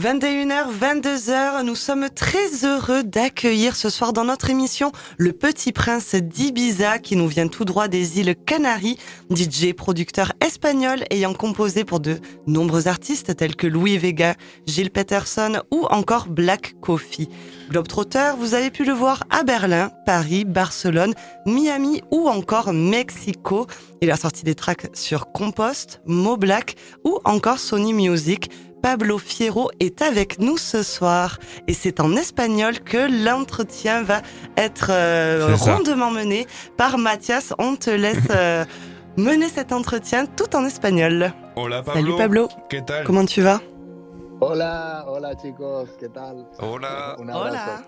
21h, 0.00 0.68
22h, 0.80 1.64
nous 1.64 1.74
sommes 1.74 2.08
très 2.08 2.64
heureux 2.64 3.02
d'accueillir 3.02 3.76
ce 3.76 3.90
soir 3.90 4.14
dans 4.14 4.24
notre 4.24 4.48
émission 4.48 4.90
le 5.18 5.34
petit 5.34 5.70
prince 5.70 6.14
d'Ibiza 6.14 6.98
qui 6.98 7.14
nous 7.14 7.28
vient 7.28 7.46
tout 7.46 7.66
droit 7.66 7.88
des 7.88 8.18
îles 8.18 8.34
Canaries, 8.34 8.96
DJ 9.30 9.74
producteur 9.74 10.32
espagnol 10.40 11.04
ayant 11.10 11.34
composé 11.34 11.84
pour 11.84 12.00
de 12.00 12.20
nombreux 12.46 12.88
artistes 12.88 13.36
tels 13.36 13.54
que 13.54 13.66
Louis 13.66 13.98
Vega, 13.98 14.34
Gilles 14.66 14.90
Peterson 14.90 15.60
ou 15.70 15.84
encore 15.90 16.26
Black 16.26 16.74
Coffee. 16.80 17.28
Globetrotter, 17.68 18.32
vous 18.38 18.54
avez 18.54 18.70
pu 18.70 18.86
le 18.86 18.94
voir 18.94 19.24
à 19.28 19.42
Berlin, 19.42 19.90
Paris, 20.06 20.46
Barcelone, 20.46 21.12
Miami 21.44 22.00
ou 22.10 22.28
encore 22.28 22.72
Mexico. 22.72 23.66
Il 24.00 24.10
a 24.10 24.16
sorti 24.16 24.42
des 24.42 24.54
tracks 24.54 24.88
sur 24.94 25.32
Compost, 25.32 26.00
Mo 26.06 26.38
Black 26.38 26.76
ou 27.04 27.18
encore 27.24 27.58
Sony 27.58 27.92
Music. 27.92 28.50
Pablo 28.82 29.18
Fierro 29.18 29.70
est 29.78 30.02
avec 30.02 30.40
nous 30.40 30.58
ce 30.58 30.82
soir 30.82 31.38
et 31.68 31.72
c'est 31.72 32.00
en 32.00 32.16
espagnol 32.16 32.80
que 32.80 33.24
l'entretien 33.24 34.02
va 34.02 34.22
être 34.56 34.88
euh, 34.90 35.54
rondement 35.56 36.10
mené 36.10 36.46
par 36.76 36.98
Mathias. 36.98 37.54
On 37.58 37.76
te 37.76 37.90
laisse 37.90 38.18
euh, 38.30 38.64
mener 39.16 39.48
cet 39.48 39.72
entretien 39.72 40.26
tout 40.26 40.54
en 40.56 40.64
espagnol. 40.66 41.32
Hola 41.54 41.82
Pablo. 41.82 42.00
Salut 42.00 42.16
Pablo. 42.16 42.48
Comment 43.06 43.24
tu 43.24 43.42
vas? 43.42 43.60
Hola, 44.40 45.04
hola 45.06 45.36
chicos, 45.36 45.88
¿qué 46.00 46.08
tal? 46.08 46.44
Hola. 46.58 47.16
Hola. 47.18 47.84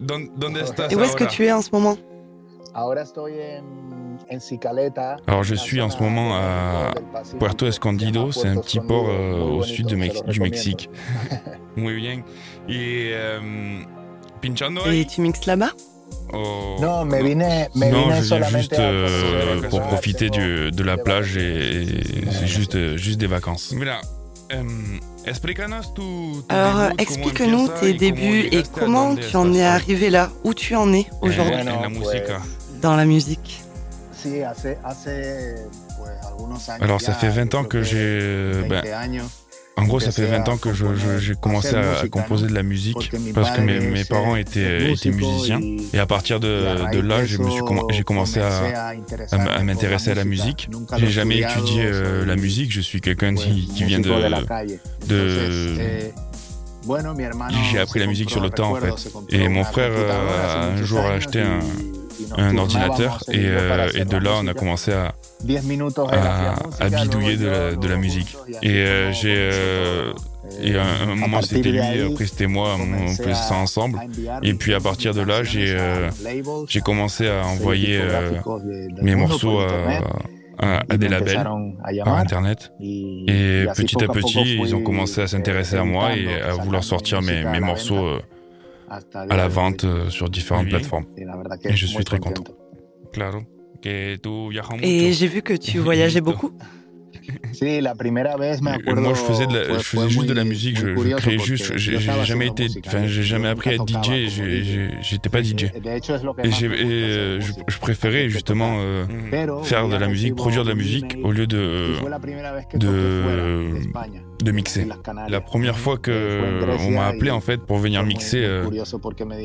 ¿Dónde 0.00 0.60
estás 0.60 0.90
Et 0.90 0.96
où 0.96 1.02
est-ce 1.02 1.16
que 1.16 1.24
tu 1.24 1.44
es 1.44 1.52
en 1.52 1.62
ce 1.62 1.70
moment? 1.72 1.96
Alors 5.26 5.42
je 5.44 5.54
suis 5.54 5.80
en 5.80 5.88
ce 5.88 6.02
moment 6.02 6.36
à 6.36 6.92
Puerto 7.38 7.66
Escondido, 7.66 8.32
c'est 8.32 8.48
un 8.48 8.60
petit 8.60 8.80
port 8.80 9.06
euh, 9.08 9.40
au 9.40 9.62
sud 9.62 9.86
du 9.86 9.96
Mexique. 9.96 10.90
Muy 11.76 11.96
bien. 11.96 12.22
Et, 12.68 13.12
euh, 13.12 13.80
Et 14.92 15.06
tu 15.06 15.20
mixes 15.20 15.46
là-bas 15.46 15.70
oh, 16.32 16.76
Non, 16.80 17.04
mais 17.04 17.22
vine, 17.22 17.46
non, 17.74 18.10
je 18.12 18.34
viens 18.34 18.48
juste 18.48 18.78
euh, 18.78 19.62
pour 19.70 19.80
profiter 19.82 20.28
du, 20.28 20.70
de 20.70 20.82
la 20.82 20.96
plage 20.96 21.36
et, 21.36 21.86
c'est 22.30 22.46
juste, 22.46 22.96
juste 22.96 23.18
des 23.18 23.26
vacances. 23.26 23.74
Alors, 26.48 26.90
explique-nous 26.98 27.68
tes 27.80 27.94
débuts 27.94 28.48
et 28.52 28.62
comment 28.72 29.16
tu 29.16 29.34
en 29.36 29.52
es 29.52 29.64
arrivé 29.64 30.10
là, 30.10 30.30
où 30.44 30.54
tu 30.54 30.76
en 30.76 30.92
es 30.92 31.06
aujourd'hui? 31.20 31.56
Dans 32.80 32.96
la 32.96 33.04
musique. 33.04 33.62
Alors 36.80 37.00
ça 37.00 37.14
fait 37.14 37.28
20 37.28 37.54
ans 37.54 37.64
que 37.64 37.82
j'ai... 37.82 38.62
Ben, 38.68 38.82
en 39.78 39.84
gros, 39.84 40.00
ça 40.00 40.10
fait 40.10 40.24
20 40.24 40.48
ans 40.48 40.56
que 40.56 40.70
j'ai 40.72 41.34
commencé 41.34 41.74
à, 41.74 42.08
composer 42.08 42.46
de 42.46 42.54
la 42.54 42.62
musique 42.62 43.12
parce 43.34 43.50
que 43.50 43.60
mes, 43.60 43.78
mes 43.78 44.04
parents 44.04 44.36
étaient, 44.36 44.92
étaient, 44.92 45.10
musiciens. 45.10 45.60
Et 45.92 45.98
à 45.98 46.06
partir 46.06 46.40
de, 46.40 46.90
de 46.92 47.00
là, 47.00 47.24
j'ai 47.24 48.02
commencé 48.02 48.40
à, 48.40 48.94
à 49.32 49.62
m'intéresser 49.62 50.10
à 50.12 50.14
la 50.14 50.24
musique. 50.24 50.68
J'ai 50.96 51.10
jamais 51.10 51.38
étudié 51.38 51.84
euh, 51.84 52.24
la 52.24 52.36
musique. 52.36 52.72
Je 52.72 52.80
suis 52.80 53.00
quelqu'un 53.02 53.34
qui, 53.34 53.68
qui, 53.68 53.84
vient 53.84 54.00
de... 54.00 54.10
de 55.08 56.10
j'ai 57.70 57.78
appris 57.78 58.00
la 58.00 58.06
musique 58.06 58.30
sur 58.30 58.40
le 58.40 58.50
temps 58.50 58.72
en 58.72 58.76
fait. 58.76 59.10
Et 59.30 59.48
mon 59.48 59.64
frère 59.64 59.90
euh, 59.90 60.46
a 60.46 60.66
un 60.66 60.82
jour 60.82 61.00
acheté 61.00 61.40
un, 61.42 61.58
un 62.36 62.56
ordinateur 62.56 63.22
et, 63.28 63.44
euh, 63.44 63.88
et, 63.94 64.04
de 64.04 64.16
là 64.16 64.30
on 64.42 64.46
a 64.46 64.54
commencé 64.54 64.92
à, 64.92 65.14
à, 66.80 66.88
bidouiller 66.88 67.36
de 67.36 67.88
la, 67.88 67.96
musique. 67.96 68.36
Et 68.62 68.70
euh, 68.70 69.12
j'ai 69.12 69.36
euh, 69.36 70.12
et 70.62 70.76
un, 70.76 71.14
moment 71.16 71.42
c'était 71.42 71.70
lui, 71.70 71.80
après 71.80 72.26
c'était 72.26 72.46
moi, 72.46 72.76
on 72.78 73.08
faisait 73.08 73.34
ça 73.34 73.54
ensemble. 73.54 74.00
Et 74.42 74.54
puis 74.54 74.74
à 74.74 74.80
partir 74.80 75.14
de 75.14 75.22
là, 75.22 75.42
j'ai 75.42 75.76
j'ai 76.68 76.80
commencé 76.80 77.28
à 77.28 77.46
envoyer 77.46 78.00
mes 79.02 79.14
morceaux 79.14 79.60
à, 80.58 80.80
à, 80.88 80.96
des 80.96 81.08
labels 81.08 81.46
par 82.04 82.16
internet. 82.16 82.72
Et 82.80 83.66
petit 83.74 84.02
à 84.02 84.08
petit, 84.08 84.58
ils 84.62 84.74
ont 84.74 84.82
commencé 84.82 85.20
à 85.20 85.26
s'intéresser 85.26 85.76
à 85.76 85.84
moi 85.84 86.16
et 86.16 86.40
à 86.40 86.52
vouloir 86.52 86.84
sortir 86.84 87.22
mes, 87.22 87.44
mes 87.44 87.60
morceaux 87.60 88.18
à 88.88 89.36
la 89.36 89.48
vente 89.48 89.84
euh, 89.84 90.08
sur 90.10 90.28
différentes 90.28 90.68
plateformes. 90.68 91.06
Et 91.64 91.76
je 91.76 91.86
suis 91.86 92.04
très 92.04 92.18
content. 92.18 92.44
Et 94.82 95.12
j'ai 95.12 95.26
vu 95.26 95.42
que 95.42 95.54
tu 95.54 95.78
voyageais 95.78 96.20
beaucoup. 96.20 96.52
Moi, 98.86 99.14
je 99.14 99.20
faisais, 99.20 99.46
je 99.50 99.78
faisais 99.78 100.08
juste 100.08 100.26
de 100.26 100.34
la 100.34 100.44
musique, 100.44 100.78
je, 100.78 101.16
créais 101.16 101.38
juste. 101.38 101.76
J'ai 101.76 101.98
jamais 101.98 102.48
été, 102.48 102.66
enfin, 102.86 103.06
j'ai 103.06 103.22
jamais 103.22 103.48
appris 103.48 103.70
à 103.70 103.74
être 103.74 103.88
DJ. 103.88 104.92
J'étais 105.00 105.28
pas 105.28 105.42
DJ. 105.42 105.64
Et, 105.64 105.70
euh, 106.64 107.40
je, 107.40 107.78
préférais 107.78 108.28
justement 108.28 108.76
euh, 108.78 109.06
faire 109.62 109.88
de 109.88 109.96
la 109.96 110.08
musique, 110.08 110.34
produire 110.34 110.64
de 110.64 110.70
la 110.70 110.74
musique 110.74 111.16
au 111.22 111.32
lieu 111.32 111.46
de 111.46 111.94
de 112.74 114.35
de 114.42 114.52
mixer. 114.52 114.86
La 115.28 115.40
première 115.40 115.78
fois 115.78 115.98
que 115.98 116.64
on 116.80 116.90
m'a 116.92 117.06
appelé 117.06 117.30
en 117.30 117.40
fait 117.40 117.58
pour 117.58 117.78
venir 117.78 118.02
mixer 118.04 118.44
euh, 118.44 118.68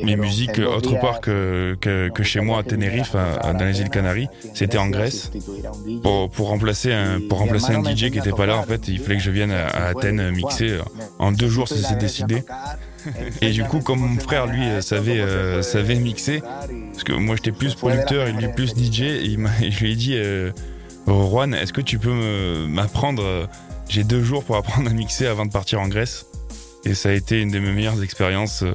mes 0.04 0.16
musiques 0.16 0.58
autre 0.58 0.98
part 1.00 1.20
que, 1.20 1.76
que, 1.80 2.22
chez 2.22 2.40
moi 2.40 2.58
à 2.58 2.62
Tenerife, 2.62 3.14
dans 3.14 3.64
les 3.64 3.80
îles 3.80 3.90
Canaries, 3.90 4.28
c'était 4.54 4.78
en 4.78 4.88
Grèce 4.88 5.30
pour, 6.02 6.30
pour 6.30 6.48
remplacer 6.48 6.92
un 6.92 7.20
pour 7.28 7.38
remplacer 7.38 7.74
un 7.74 7.82
DJ 7.82 8.10
qui 8.10 8.18
était 8.18 8.32
pas 8.32 8.46
là 8.46 8.56
en 8.56 8.62
fait. 8.62 8.88
Il 8.88 8.98
fallait 8.98 9.16
que 9.16 9.22
je 9.22 9.30
vienne 9.30 9.52
à, 9.52 9.88
Athènes 9.88 10.30
mixer. 10.30 10.78
En 11.18 11.32
deux 11.32 11.48
jours, 11.48 11.68
ça 11.68 11.76
s'est 11.76 11.96
décidé. 11.96 12.42
Et 13.40 13.50
du 13.50 13.64
coup, 13.64 13.80
comme 13.80 14.00
mon 14.00 14.20
frère, 14.20 14.46
lui, 14.46 14.64
savait, 14.80 15.20
euh, 15.20 15.62
savait 15.62 15.96
mixer, 15.96 16.40
parce 16.92 17.04
que 17.04 17.12
moi 17.12 17.36
j'étais 17.36 17.52
plus 17.52 17.74
producteur 17.74 18.28
et 18.28 18.32
lui 18.32 18.48
plus 18.48 18.70
DJ, 18.70 19.00
il 19.22 19.48
je 19.70 19.80
lui 19.80 19.92
ai 19.92 19.96
dit, 19.96 20.14
euh, 20.14 20.52
Juan, 21.06 21.54
est-ce 21.54 21.72
que 21.72 21.80
tu 21.80 21.98
peux 21.98 22.66
m'apprendre 22.68 23.48
j'ai 23.92 24.04
deux 24.04 24.24
jours 24.24 24.42
pour 24.42 24.56
apprendre 24.56 24.90
à 24.90 24.92
mixer 24.94 25.26
avant 25.26 25.44
de 25.44 25.52
partir 25.52 25.80
en 25.80 25.88
Grèce. 25.88 26.26
Et 26.84 26.94
ça 26.94 27.10
a 27.10 27.12
été 27.12 27.40
une 27.40 27.50
de 27.50 27.58
mes 27.58 27.72
meilleures 27.72 28.02
expériences 28.02 28.62
euh, 28.62 28.74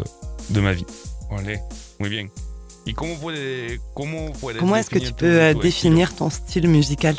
de 0.51 0.61
ma 0.61 0.73
vie. 0.73 0.85
Allez, 1.35 1.57
muy 1.99 2.09
bien. 2.09 2.27
Et 2.85 2.93
comment, 2.93 3.15
comment 4.59 4.75
est-ce 4.75 4.89
que 4.89 4.99
tu 4.99 5.11
peux 5.11 5.41
euh, 5.41 5.53
définir 5.55 6.15
ton 6.15 6.29
style 6.29 6.69
musical? 6.69 7.15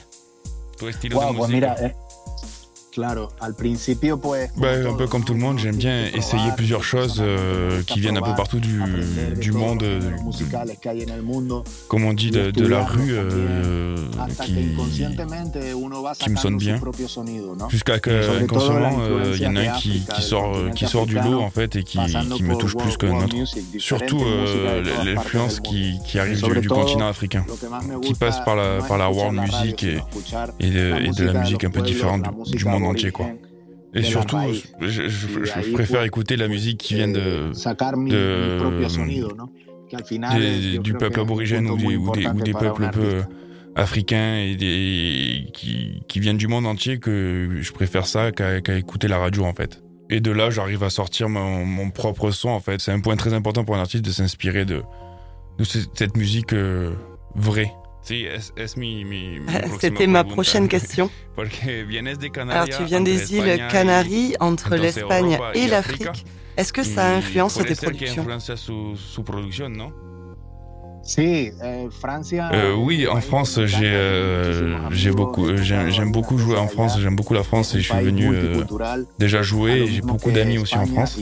Ben, 4.56 4.86
un 4.86 4.94
peu 4.94 5.06
comme 5.06 5.24
tout 5.24 5.34
le 5.34 5.40
monde, 5.40 5.58
j'aime 5.58 5.76
bien 5.76 6.06
essayer 6.14 6.50
plusieurs 6.56 6.84
choses 6.84 7.18
euh, 7.20 7.82
qui 7.82 8.00
viennent 8.00 8.16
un 8.16 8.22
peu 8.22 8.34
partout 8.34 8.60
du, 8.60 8.80
du 9.36 9.52
monde, 9.52 9.82
euh, 9.82 10.00
comme 11.88 12.04
on 12.04 12.12
dit, 12.12 12.30
de, 12.30 12.66
la 12.66 12.84
rue, 12.84 13.12
euh, 13.12 13.96
qui, 14.42 14.54
qui, 16.18 16.30
me 16.30 16.36
sonne 16.36 16.56
bien. 16.56 16.80
Jusqu'à 17.68 17.98
qu'inconsciemment, 17.98 18.98
il 19.34 19.40
y 19.40 19.46
en 19.46 19.56
a 19.56 19.60
un 19.60 19.72
qui, 19.78 20.04
qui, 20.14 20.22
sort, 20.22 20.56
qui 20.74 20.86
sort 20.86 21.06
du 21.06 21.14
lot 21.16 21.40
en 21.40 21.50
fait 21.50 21.76
et 21.76 21.84
qui, 21.84 21.98
qui 22.34 22.42
me 22.42 22.56
touche 22.56 22.76
plus 22.76 22.96
qu'un 22.96 23.16
autre. 23.16 23.36
Surtout 23.78 24.24
l'influence 25.04 25.60
qui, 25.60 26.18
arrive 26.18 26.42
du, 26.60 26.68
continent 26.68 27.08
africain, 27.08 27.44
qui 28.02 28.14
passe 28.14 28.42
par 28.44 28.56
la, 28.56 28.78
par 28.82 28.98
la 28.98 29.10
world 29.10 29.38
music 29.38 29.84
et, 29.84 29.98
et, 30.60 30.70
de, 30.70 31.24
la 31.24 31.40
musique 31.40 31.64
un 31.64 31.70
peu 31.70 31.82
différente 31.82 32.22
du 32.46 32.64
monde 32.64 32.77
entier, 32.84 33.10
quoi. 33.10 33.26
Et 33.94 34.02
surtout, 34.02 34.36
je, 34.80 35.72
préfère 35.72 36.02
écouter 36.02 36.36
la 36.36 36.48
musique 36.48 36.78
qui 36.78 36.94
vient 36.94 37.08
de, 37.08 37.50
du 40.78 40.94
peuple 40.94 41.20
aborigène 41.20 41.70
ou 41.70 41.76
des, 41.76 41.96
ou 41.96 42.12
des, 42.12 42.52
peuples 42.52 42.90
peu 42.90 43.22
africains 43.74 44.36
et 44.36 44.56
des, 44.56 45.50
qui, 45.54 46.02
qui, 46.06 46.20
viennent 46.20 46.36
du 46.36 46.48
monde 46.48 46.66
entier 46.66 46.98
que 46.98 47.58
je 47.60 47.72
préfère 47.72 48.06
ça 48.06 48.30
qu'à 48.32 48.76
écouter 48.76 49.08
la 49.08 49.18
radio 49.18 49.44
en 49.44 49.54
fait. 49.54 49.82
Et 50.10 50.20
de 50.20 50.30
là, 50.30 50.50
j'arrive 50.50 50.82
à 50.82 50.90
sortir 50.90 51.28
mon, 51.28 51.90
propre 51.90 52.30
son 52.30 52.48
en 52.48 52.60
fait. 52.60 52.80
C'est 52.80 52.92
un 52.92 53.00
point 53.00 53.16
très 53.16 53.34
important 53.34 53.64
pour 53.64 53.76
un 53.76 53.80
artiste 53.80 54.04
de 54.04 54.10
s'inspirer 54.10 54.64
de, 54.64 54.82
de 55.58 55.64
cette 55.64 56.16
musique 56.16 56.52
euh, 56.52 56.94
vraie. 57.34 57.72
C'était 59.80 60.06
ma 60.06 60.24
prochaine 60.24 60.68
question. 60.74 61.10
Alors 62.50 62.68
tu 62.68 62.84
viens 62.84 63.00
des 63.00 63.34
îles 63.34 63.66
Canaries, 63.70 64.34
entre 64.40 64.76
l'Espagne 64.76 65.38
et 65.54 65.66
l'Afrique. 65.66 66.24
Est-ce 66.56 66.72
que 66.72 66.82
ça 66.82 67.14
influence 67.14 67.54
tes 67.54 67.74
productions? 67.74 68.26
Eh, 68.26 70.07
euh, 71.18 72.74
oui, 72.74 73.06
en 73.06 73.20
France, 73.20 73.58
j'ai 73.64 73.86
euh, 73.86 74.90
j'ai 74.90 75.10
beaucoup, 75.10 75.46
euh, 75.46 75.56
j'aime 75.56 76.12
beaucoup 76.12 76.38
jouer 76.38 76.58
en 76.58 76.68
France. 76.68 76.98
J'aime 77.00 77.16
beaucoup 77.16 77.34
la 77.34 77.42
France 77.42 77.74
et 77.74 77.80
je 77.80 77.92
suis 77.92 78.04
venu 78.04 78.30
déjà 79.18 79.42
jouer. 79.42 79.86
J'ai 79.86 80.02
beaucoup 80.02 80.30
d'amis 80.30 80.58
aussi 80.58 80.76
en 80.76 80.86
France. 80.86 81.18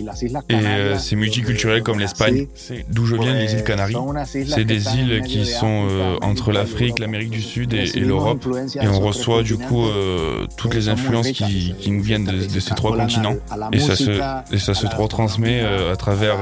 Et 0.48 0.56
c'est 0.98 1.16
multiculturel 1.16 1.82
comme 1.82 1.98
l'Espagne, 1.98 2.46
d'où 2.88 3.06
je 3.06 3.16
viens, 3.16 3.34
les 3.34 3.52
îles 3.52 3.64
Canaries. 3.64 3.96
C'est 4.24 4.64
des 4.64 4.96
îles 4.96 5.22
qui 5.22 5.46
sont 5.46 5.86
entre 6.22 6.52
l'Afrique, 6.52 6.98
l'Amérique 6.98 7.30
du 7.30 7.42
Sud 7.42 7.74
et, 7.74 7.86
l'Europe. 8.00 8.46
Et 8.80 8.88
on 8.88 9.00
reçoit 9.00 9.42
du 9.42 9.56
coup 9.56 9.86
toutes 10.56 10.74
les 10.74 10.88
influences 10.88 11.30
qui, 11.30 11.74
qui 11.78 11.90
nous 11.90 12.02
viennent 12.02 12.24
de, 12.24 12.46
de, 12.46 12.60
ces 12.60 12.74
trois 12.74 12.96
continents. 12.96 13.36
Et 13.72 13.78
ça 13.78 13.94
se 13.96 14.16
et 14.52 14.58
ça 14.58 14.74
se 14.74 14.86
retransmet 14.86 15.60
à 15.60 15.96
travers 15.96 16.38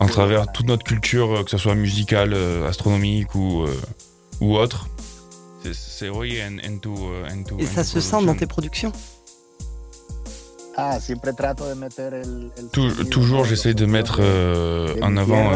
à 0.00 0.06
travers 0.06 0.52
toute 0.52 0.66
notre 0.66 0.84
culture, 0.84 1.44
que 1.44 1.50
ce 1.50 1.58
soit 1.58 1.74
musique 1.74 2.03
euh, 2.12 2.68
astronomique 2.68 3.34
ou, 3.34 3.62
euh, 3.62 3.74
ou 4.40 4.56
autre. 4.56 4.88
C'est 5.72 6.10
oui, 6.10 6.38
euh, 6.40 7.28
Et 7.58 7.64
ça 7.66 7.84
se 7.84 8.00
sent 8.00 8.24
dans 8.24 8.34
tes 8.34 8.46
productions 8.46 8.92
ah, 10.76 10.98
toujours, 13.08 13.44
j'essaie 13.44 13.74
de 13.74 13.86
mettre 13.86 14.20
en 15.02 15.16
avant 15.16 15.52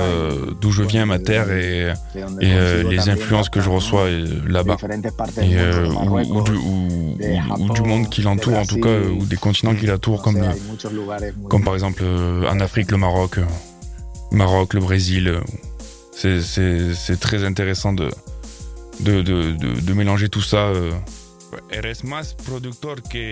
d'où 0.61 0.71
je 0.71 0.85
viens, 0.85 1.06
ma 1.06 1.19
terre 1.19 1.50
et, 1.50 1.93
et 2.41 2.83
les 2.85 3.09
influences 3.09 3.49
que 3.49 3.61
je 3.61 3.69
reçois 3.69 4.09
là-bas. 4.47 4.77
ou, 6.00 6.21
ou, 7.59 7.73
du 7.75 7.83
monde 7.83 8.09
qui 8.09 8.23
l'entoure, 8.23 8.59
en 8.59 8.65
tout 8.65 8.79
cas, 8.79 9.00
ou 9.00 9.27
des 9.27 9.37
continents 9.37 9.75
qui 9.75 9.87
l'entourent, 9.87 10.23
comme, 10.23 10.41
comme 11.49 11.65
par 11.65 11.75
exemple 11.75 12.05
en 12.49 12.61
Afrique, 12.61 12.93
le 12.93 12.99
Maroc, 12.99 13.41
Maroc, 14.31 14.75
le 14.75 14.81
Brésil 14.81 15.41
c'est 16.19 17.20
très 17.20 17.44
intéressant 17.44 17.93
de, 17.93 18.11
de, 19.00 19.23
de, 19.23 19.53
de, 19.53 19.93
mélanger 19.93 20.29
tout 20.29 20.41
ça. 20.41 20.69
Euh. 20.69 20.91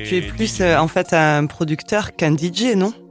Tu 0.09 0.17
es 0.17 0.23
plus 0.23 0.61
euh, 0.61 0.79
en 0.79 0.89
fait 0.89 1.13
un 1.13 1.47
producteur 1.47 2.15
qu'un 2.15 2.37
DJ, 2.37 2.77
non? 2.77 2.93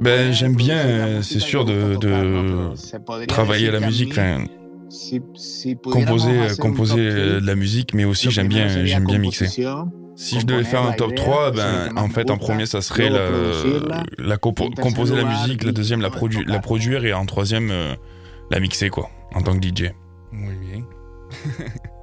Ben, 0.00 0.32
j'aime 0.32 0.54
bien, 0.54 1.22
c'est 1.22 1.40
sûr, 1.40 1.64
de, 1.64 1.96
de 1.96 3.26
travailler 3.26 3.72
la 3.72 3.80
musique, 3.80 4.14
composer, 5.82 6.38
composer 6.60 7.10
de 7.10 7.46
la 7.46 7.56
musique, 7.56 7.92
mais 7.94 8.04
aussi 8.04 8.30
j'aime 8.30 8.48
bien, 8.48 8.84
j'aime 8.84 9.04
bien 9.04 9.18
mixer. 9.18 9.48
Si 10.18 10.40
je 10.40 10.46
devais 10.46 10.64
faire 10.64 10.82
un 10.82 10.92
top 10.92 11.14
3, 11.14 11.52
ben, 11.52 11.96
en 11.96 12.08
fait, 12.08 12.28
en 12.30 12.38
premier, 12.38 12.66
ça 12.66 12.82
serait 12.82 13.08
la, 13.08 13.30
la 14.18 14.36
composer 14.36 15.14
la 15.14 15.24
musique, 15.24 15.62
la 15.62 15.72
deuxième, 15.72 16.00
la, 16.00 16.10
produ 16.10 16.44
la 16.44 16.58
produire, 16.58 17.04
et 17.04 17.12
en 17.12 17.24
troisième, 17.24 17.70
euh, 17.70 17.94
la 18.50 18.58
mixer, 18.58 18.90
quoi, 18.90 19.10
en 19.32 19.42
tant 19.42 19.56
que 19.56 19.64
DJ. 19.64 19.92
Muy 20.32 20.56
bien. 20.56 20.84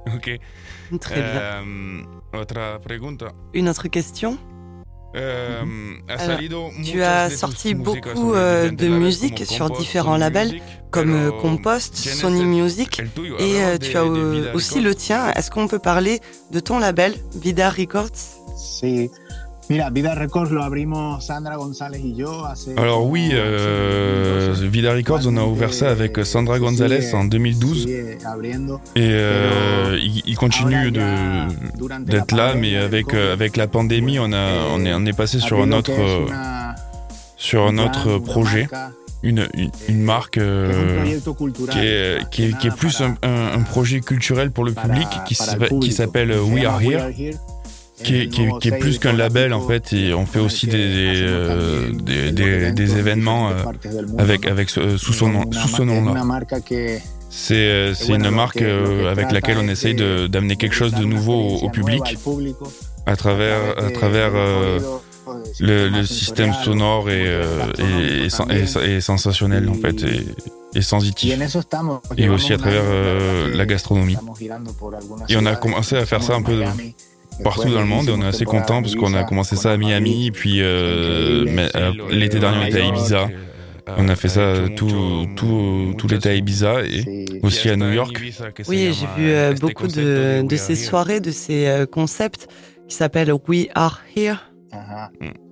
ok. 0.14 0.38
Très 0.98 1.14
bien. 1.16 1.62
Euh, 2.34 2.78
pregunta. 2.78 3.32
Une 3.52 3.68
autre 3.68 3.88
question? 3.88 4.38
Euh, 5.14 5.62
tu 6.84 7.02
as 7.02 7.30
sorti 7.30 7.74
beaucoup 7.74 8.34
euh, 8.34 8.70
de 8.70 8.88
musique 8.88 9.46
sur 9.46 9.70
différents 9.70 10.16
labels 10.16 10.60
comme 10.90 11.14
euh, 11.14 11.30
Compost, 11.30 11.96
Sony 11.96 12.44
Music 12.44 13.02
et 13.38 13.78
tu 13.78 13.96
as 13.96 14.04
aussi 14.04 14.80
le 14.80 14.94
tien. 14.94 15.30
Est-ce 15.30 15.50
qu'on 15.50 15.68
peut 15.68 15.78
parler 15.78 16.20
de 16.52 16.60
ton 16.60 16.78
label 16.78 17.14
Vida 17.34 17.70
Records? 17.70 18.10
Mira, 19.68 19.90
Vida 19.90 20.14
Records 20.14 20.52
lo 20.52 20.62
abrimos 20.62 21.24
Sandra 21.24 21.56
González 21.56 21.98
y 21.98 22.14
yo 22.14 22.44
hace. 22.44 22.72
Alors 22.76 23.04
oui, 23.04 23.30
euh, 23.32 24.54
Vida 24.60 24.92
Records, 24.92 25.26
on 25.26 25.36
a 25.36 25.42
ouvert 25.42 25.74
ça 25.74 25.90
avec 25.90 26.24
Sandra 26.24 26.60
González 26.60 27.12
en 27.14 27.24
2012. 27.24 27.88
Et 27.88 28.18
euh, 28.96 29.98
il, 30.00 30.36
continue 30.36 30.92
d'être 30.92 32.32
là, 32.32 32.54
mais 32.54 32.76
avec 32.76 33.12
avec 33.12 33.56
la 33.56 33.66
pandémie, 33.66 34.20
on 34.20 34.32
a 34.32 34.68
on 34.72 34.84
est 34.84 34.94
on 34.94 35.04
est 35.04 35.16
passé 35.16 35.40
sur 35.40 35.60
un 35.60 35.72
autre 35.72 35.92
sur 37.36 37.66
un 37.66 37.78
autre 37.78 38.18
projet. 38.18 38.68
Une, 39.22 39.48
une, 39.88 40.02
marque 40.02 40.38
euh, 40.38 41.02
qui, 41.02 41.78
est, 41.78 42.30
qui, 42.30 42.44
est, 42.44 42.58
qui, 42.58 42.66
est, 42.68 42.76
plus 42.76 43.00
un, 43.00 43.16
un, 43.22 43.62
projet 43.62 44.00
culturel 44.00 44.52
pour 44.52 44.62
le 44.62 44.72
public 44.72 45.08
qui 45.26 45.34
s'appelle 45.34 46.38
We 46.38 46.64
Are 46.64 46.80
Here 46.80 47.10
qui 48.02 48.20
est, 48.20 48.28
qui 48.28 48.42
est, 48.42 48.58
qui 48.60 48.68
est 48.68 48.78
plus 48.78 48.98
qu'un 48.98 49.12
label 49.12 49.52
en 49.52 49.60
fait 49.60 49.92
et 49.92 50.12
on 50.14 50.26
fait 50.26 50.38
aussi 50.38 50.66
des, 50.66 51.22
euh, 51.22 51.90
des, 51.92 52.30
des, 52.30 52.72
des, 52.72 52.96
événements 52.98 53.50
euh, 53.50 53.62
avec, 54.18 54.46
avec 54.46 54.68
sous 54.70 54.98
son 54.98 55.28
nom, 55.28 55.50
sous 55.52 55.68
ce 55.68 55.82
nom 55.82 56.04
là. 56.04 56.22
C'est 57.28 58.08
une 58.08 58.30
marque 58.30 58.62
euh, 58.62 59.10
avec 59.10 59.32
laquelle 59.32 59.58
on 59.58 59.68
essaye 59.68 59.94
d'amener 59.94 60.56
quelque 60.56 60.74
chose 60.74 60.92
de 60.92 61.04
nouveau 61.04 61.56
au, 61.56 61.70
public. 61.70 62.18
à 63.06 63.16
travers, 63.16 63.78
à 63.78 63.90
travers 63.90 64.32
le, 65.60 65.88
le, 65.88 66.04
système 66.04 66.52
sonore 66.52 67.10
et, 67.10 67.24
et, 67.78 68.26
et, 68.84 69.00
sensationnel 69.00 69.68
en 69.68 69.74
fait 69.74 70.02
et, 70.04 70.78
et 70.78 70.82
sensitif. 70.82 71.34
Et 72.16 72.28
aussi 72.28 72.52
à 72.52 72.58
travers 72.58 72.84
la 73.54 73.66
gastronomie. 73.66 74.16
Et 75.28 75.36
on 75.36 75.46
a 75.46 75.56
commencé 75.56 75.96
à 75.96 76.04
faire 76.04 76.22
ça 76.22 76.34
un 76.34 76.42
peu 76.42 76.62
partout 77.42 77.70
dans 77.70 77.80
le 77.80 77.86
monde 77.86 78.08
et 78.08 78.12
on 78.12 78.22
est 78.22 78.26
assez 78.26 78.44
content 78.44 78.82
parce 78.82 78.94
qu'on 78.94 79.14
a 79.14 79.24
commencé 79.24 79.56
ça 79.56 79.72
à 79.72 79.76
Miami, 79.76 80.30
puis 80.30 80.60
euh, 80.60 81.44
euh, 81.76 81.92
l'été 82.10 82.38
dernier 82.38 82.58
on 82.62 82.66
était 82.66 82.80
à 82.80 82.86
Ibiza. 82.86 83.28
On 83.98 84.08
a 84.08 84.16
fait 84.16 84.28
ça 84.28 84.68
tout, 84.74 85.26
tout, 85.36 85.94
tout 85.96 86.08
l'été 86.08 86.30
à 86.30 86.34
Ibiza 86.34 86.82
et 86.84 87.26
aussi 87.42 87.68
à 87.70 87.76
New 87.76 87.92
York. 87.92 88.20
Oui, 88.66 88.92
j'ai 88.92 89.06
vu 89.16 89.30
euh, 89.30 89.54
beaucoup 89.54 89.86
de, 89.86 90.42
de, 90.42 90.56
ces 90.56 90.74
soirées, 90.74 91.20
de 91.20 91.30
ces 91.30 91.84
concepts 91.92 92.48
qui 92.88 92.96
s'appellent 92.96 93.32
We 93.46 93.68
Are 93.74 94.00
Here. 94.16 94.38
Mm. 95.20 95.45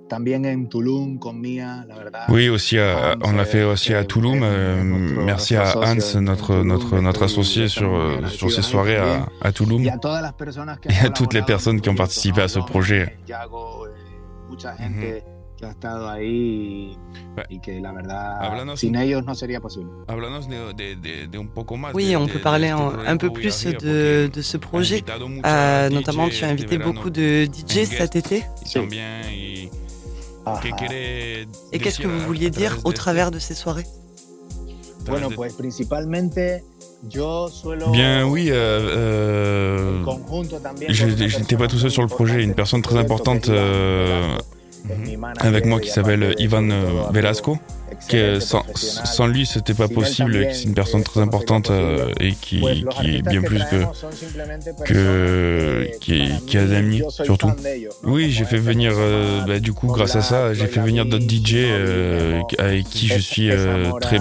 Oui, 2.29 2.49
aussi 2.49 2.79
on 3.23 3.33
l'a 3.33 3.45
fait 3.45 3.63
aussi 3.65 3.95
à 3.95 4.05
Touloum. 4.05 4.41
Euh, 4.43 4.83
merci 5.25 5.57
à 5.57 5.77
Hans, 5.79 6.21
notre, 6.21 6.63
notre, 6.63 6.99
notre 7.01 7.23
associé 7.25 7.69
sur, 7.69 7.95
euh, 7.95 8.27
sur 8.29 8.51
ces 8.53 8.63
soirées 8.63 8.97
à, 8.97 9.27
à 9.41 9.53
Touloum. 9.53 9.83
Et 10.91 10.99
à 11.07 11.11
toutes 11.11 11.33
les 11.35 11.43
personnes 11.43 11.81
qui 11.81 11.89
ont 11.89 11.95
participé 11.95 12.43
à 12.43 12.49
ce 12.49 12.59
projet. 12.59 13.17
Oui, 21.95 22.15
on 22.17 22.27
peut 22.27 22.39
parler 22.41 22.69
un 22.69 23.17
peu 23.17 23.31
plus 23.31 23.65
de, 23.67 24.29
de 24.33 24.43
ce 24.43 24.57
projet. 24.59 25.03
Euh, 25.47 25.89
notamment, 25.91 26.29
tu 26.29 26.45
as 26.45 26.49
invité 26.49 26.77
beaucoup 26.79 27.11
de 27.11 27.45
DJ 27.45 27.85
cet 27.85 28.17
été. 28.17 28.45
Et 31.73 31.79
qu'est-ce 31.79 32.01
que 32.01 32.09
vous 32.09 32.21
vouliez 32.21 32.51
dire 32.51 32.79
au 32.85 32.93
travers 32.93 33.31
de 33.31 33.39
ces 33.39 33.55
soirées 33.55 33.87
Bien 37.93 38.27
oui, 38.27 38.49
euh, 38.51 38.55
euh, 38.55 40.05
je 40.89 41.07
n'étais 41.39 41.57
pas 41.57 41.69
tout 41.69 41.79
seul 41.79 41.91
sur 41.91 42.03
le 42.03 42.09
projet. 42.09 42.43
Une 42.43 42.55
personne 42.55 42.81
très 42.81 42.97
importante 42.97 43.49
euh, 43.51 44.37
avec 45.39 45.67
moi 45.67 45.81
qui 45.81 45.91
s'appelle 45.91 46.35
Ivan 46.39 46.67
Velasco 47.13 47.59
que 48.09 48.41
sans, 48.41 48.65
sans 48.75 49.27
lui, 49.27 49.47
c'était 49.47 49.75
pas 49.75 49.89
possible. 49.89 50.49
C'est 50.53 50.65
une 50.65 50.75
personne 50.75 51.03
très 51.03 51.21
importante 51.21 51.71
euh, 51.71 52.13
et 52.21 52.33
qui, 52.33 52.61
qui, 52.91 53.17
est 53.17 53.23
bien 53.23 53.43
plus 53.43 53.63
que, 53.65 54.85
que 54.85 55.91
qui, 56.01 56.29
qui 56.47 56.59
a 56.59 56.67
d'amis 56.67 57.03
surtout. 57.09 57.51
Oui, 58.03 58.31
j'ai 58.31 58.45
fait 58.45 58.59
venir, 58.59 58.93
euh, 58.97 59.45
bah, 59.47 59.59
du 59.59 59.73
coup, 59.73 59.89
grâce 59.89 60.17
à 60.17 60.23
ça, 60.23 60.55
j'ai 60.55 60.67
fait 60.67 60.81
venir 60.81 61.07
d'autres 61.07 61.29
DJ 61.29 61.55
euh, 61.57 62.43
avec 62.59 62.85
qui 62.85 63.09
je 63.09 63.19
suis 63.19 63.51
très 64.01 64.19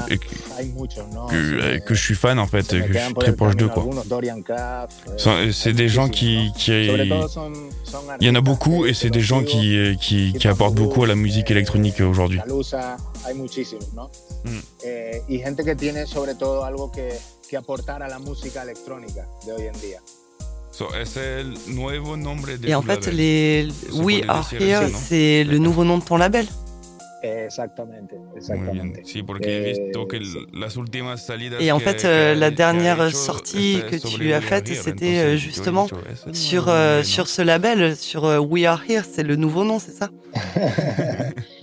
que, 1.30 1.78
que, 1.80 1.94
je 1.94 2.02
suis 2.02 2.16
fan 2.16 2.40
en 2.40 2.48
fait, 2.48 2.68
que 2.68 2.94
je 2.94 3.00
suis 3.00 3.14
très 3.16 3.36
proche 3.36 3.56
d'eux 3.56 3.70
quoi. 3.70 3.86
C'est 5.52 5.74
des 5.74 5.90
gens 5.90 6.10
qui, 6.10 6.52
qui 6.58 6.90
il 8.20 8.28
y 8.28 8.30
en 8.30 8.36
a 8.36 8.42
beaucoup 8.42 8.86
et 8.86 8.94
c'est 8.94 9.10
des 9.10 9.22
gens 9.22 9.44
qui, 9.44 9.98
qui, 10.00 10.34
qui 10.34 10.48
apportent 10.48 10.76
beaucoup 10.76 11.04
à 11.04 11.08
la 11.08 11.16
musique 11.16 11.52
électronique 11.52 12.00
aujourd'hui. 12.02 12.40
Mm. 14.44 14.60
Eh, 14.84 15.22
y 15.28 15.40
gente 15.40 15.64
que 15.64 15.76
tiene 15.76 16.06
sobre 16.06 16.36
todo 16.36 16.66
algo 16.66 16.92
que, 16.92 17.18
que 17.50 17.58
aportar 17.58 18.04
a 18.04 18.08
la 18.08 18.20
música 18.20 18.64
electrónica 18.64 19.28
de 19.46 19.54
hoy 19.54 19.68
en 19.68 19.82
día. 19.82 20.02
Et 22.66 22.74
en 22.74 22.82
fait, 22.82 23.08
les 23.08 23.68
We 23.94 24.24
Are 24.28 24.48
Here, 24.52 24.90
c'est 24.90 25.44
le 25.44 25.60
nouveau 25.60 25.84
nom 25.84 26.00
de 26.00 26.04
ton 26.04 26.18
label. 26.18 26.48
Exactamente, 27.22 28.16
exactamente. 28.36 29.02
Et 31.60 31.72
en 31.72 31.80
fait, 31.80 32.04
euh, 32.04 32.36
la 32.36 32.52
dernière 32.52 33.16
sortie 33.16 33.82
que 33.90 33.96
tu 33.96 34.34
as 34.34 34.42
faite, 34.42 34.68
c'était 34.68 35.20
euh, 35.20 35.38
justement 35.38 35.88
sur, 36.34 36.66
euh, 36.68 37.02
sur 37.04 37.30
ce 37.30 37.42
label, 37.42 37.96
sur 37.96 38.24
We 38.24 38.66
Are 38.66 38.82
Here, 38.86 39.04
c'est 39.10 39.24
le 39.24 39.38
nouveau 39.38 39.64
nom, 39.64 39.80
c'est 39.80 39.94
ça? 39.94 40.10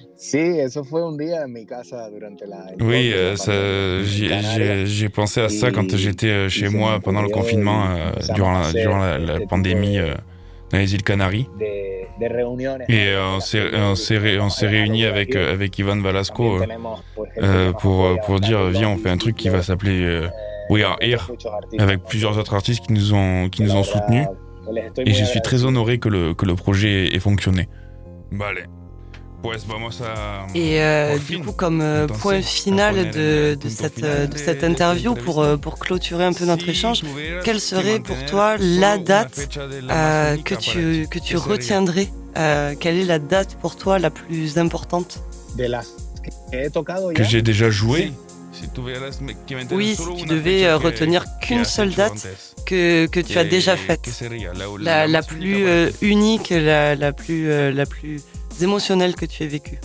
Oui, 2.79 3.11
euh, 3.15 4.05
j'ai 4.05 5.09
pensé 5.09 5.41
à 5.41 5.49
ça 5.49 5.71
quand 5.71 5.97
j'étais 5.97 6.27
euh, 6.27 6.49
chez 6.51 6.69
moi 6.69 7.01
pendant 7.01 7.23
le 7.23 7.31
confinement, 7.31 7.87
euh, 7.89 8.11
durant, 8.35 8.61
la, 8.61 8.71
durant 8.71 8.99
la, 8.99 9.41
pandémie 9.49 9.97
dans 10.71 10.79
les 10.79 10.95
îles 10.95 11.03
Canaries. 11.03 11.49
Et 12.91 13.15
on 13.17 13.41
s'est 13.41 14.67
réunis 14.67 15.07
avec, 15.07 15.35
avec 15.35 15.79
Ivan 15.79 15.97
Velasco 16.03 16.59
pour, 17.81 18.21
pour 18.27 18.41
dire 18.41 18.69
viens, 18.69 18.91
on 18.91 18.99
fait 18.99 19.11
un 19.11 19.17
truc 19.17 19.37
qui 19.37 19.49
va 19.49 19.63
s'appeler 19.63 20.29
We 20.69 20.85
Are 20.85 20.99
Here, 21.01 21.31
avec 21.79 22.03
plusieurs 22.03 22.37
autres 22.37 22.55
artistes 22.55 22.85
qui 22.87 22.93
nous 22.93 23.15
ont, 23.15 23.49
qui 23.49 23.63
nous 23.63 23.75
ont 23.75 23.85
soutenus. 23.85 24.27
Et 24.99 25.15
je 25.15 25.25
suis 25.25 25.41
très 25.41 25.65
honoré 25.65 25.99
que 25.99 26.11
le, 26.11 26.35
que 26.35 26.45
le 26.45 26.57
projet 26.57 27.15
ait 27.15 27.21
fonctionné. 27.21 27.69
Et 30.55 30.83
euh, 30.83 31.17
du 31.19 31.39
coup, 31.41 31.53
comme 31.53 31.81
euh, 31.81 32.07
point 32.07 32.43
final 32.43 33.11
de, 33.11 33.55
de, 33.55 33.69
cette, 33.69 34.03
euh, 34.03 34.27
de 34.27 34.37
cette 34.37 34.63
interview, 34.63 35.15
pour, 35.15 35.47
pour 35.59 35.79
clôturer 35.79 36.25
un 36.25 36.33
peu 36.33 36.45
notre 36.45 36.69
échange, 36.69 37.03
quelle 37.45 37.61
serait 37.61 38.01
pour 38.01 38.25
toi 38.27 38.57
la 38.59 38.99
date 38.99 39.49
que, 40.45 40.55
tu, 40.55 41.07
que 41.11 41.19
tu 41.19 41.37
retiendrais 41.37 42.09
Quelle 42.81 42.99
est 42.99 43.05
la 43.05 43.19
date 43.19 43.57
pour 43.61 43.77
toi 43.77 43.99
la 43.99 44.11
plus 44.11 44.59
importante? 44.59 45.21
Que 47.15 47.25
j'ai 47.25 47.43
déjà 47.43 47.71
joué. 47.71 48.13
Oui, 49.71 49.97
si 49.97 50.15
tu 50.17 50.27
devais 50.27 50.73
retenir 50.75 51.25
qu'une 51.41 51.65
seule 51.65 51.95
date 51.95 52.27
que, 52.67 53.07
que 53.07 53.21
tu 53.21 53.39
as 53.39 53.45
déjà 53.45 53.77
faite, 53.77 54.11
la, 54.81 55.07
la 55.07 55.23
plus 55.23 55.67
unique, 56.03 56.51
la, 56.51 56.95
la 56.95 57.13
plus, 57.13 57.73
la 57.73 57.87
plus 57.87 58.21
émotionnels 58.63 59.15
que 59.15 59.27
tu 59.27 59.45
as 59.45 59.47
vécu. 59.47 59.79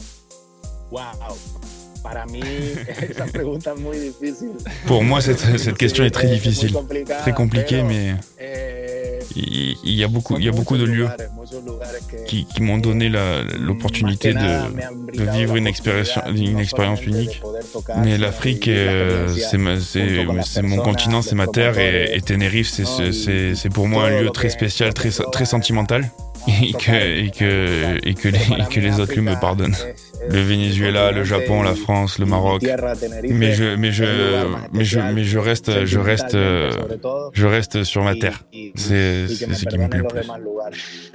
Pour 4.85 5.03
moi, 5.03 5.21
cette, 5.21 5.57
cette 5.57 5.77
question 5.77 6.03
est 6.03 6.11
très 6.11 6.27
difficile, 6.27 6.75
très 7.21 7.33
compliquée, 7.33 7.83
mais 7.83 8.15
eh, 8.39 9.19
il, 9.35 9.93
y 9.93 10.03
a 10.03 10.07
beaucoup, 10.07 10.37
il 10.37 10.45
y 10.45 10.47
a 10.47 10.51
beaucoup 10.51 10.77
de 10.77 10.85
lieux 10.85 11.09
qui, 12.27 12.45
qui 12.45 12.61
m'ont 12.61 12.77
donné 12.77 13.09
l'opportunité 13.59 14.33
de, 14.33 15.17
de, 15.17 15.31
vivre 15.31 15.55
une 15.55 15.67
expérience, 15.67 16.17
une 16.27 16.59
expérience 16.59 17.05
unique. 17.05 17.41
Mais 17.97 18.17
l'Afrique, 18.17 18.69
c'est 19.35 20.61
mon 20.61 20.77
continent, 20.77 21.21
c'est 21.21 21.35
ma 21.35 21.47
terre, 21.47 21.77
et, 21.79 22.15
et 22.15 22.21
Tenerife, 22.21 22.69
c'est 22.69 23.69
pour 23.69 23.87
moi 23.87 24.05
un 24.05 24.21
lieu 24.21 24.29
très 24.29 24.49
spécial, 24.49 24.93
très, 24.93 25.09
très 25.09 25.45
sentimental 25.45 26.09
et 26.47 26.73
que, 26.73 27.25
et 27.25 27.31
que, 27.31 28.07
et 28.07 28.13
que, 28.13 28.27
les, 28.29 28.65
que 28.69 28.79
les 28.79 28.99
autres 28.99 29.19
me 29.19 29.39
pardonnent. 29.39 29.75
Le 30.29 30.41
Venezuela, 30.41 31.11
le 31.11 31.23
Japon, 31.23 31.61
la 31.61 31.75
France, 31.75 32.19
le 32.19 32.25
Maroc. 32.25 32.63
Mais 32.63 33.51
je, 33.53 33.75
mais 33.75 33.91
je, 33.91 34.05
mais 34.73 34.83
je, 34.83 34.99
mais 34.99 35.23
je 35.23 35.39
reste, 35.39 35.85
je 35.85 35.99
reste, 35.99 36.33
je 36.33 37.45
reste 37.45 37.83
sur 37.83 38.03
ma 38.03 38.15
terre. 38.15 38.43
C'est, 38.75 39.27
ce 39.27 39.65
qui 39.65 39.77
me 39.77 39.87
plaît 39.87 39.99
le 39.99 40.07
plus. 40.07 41.11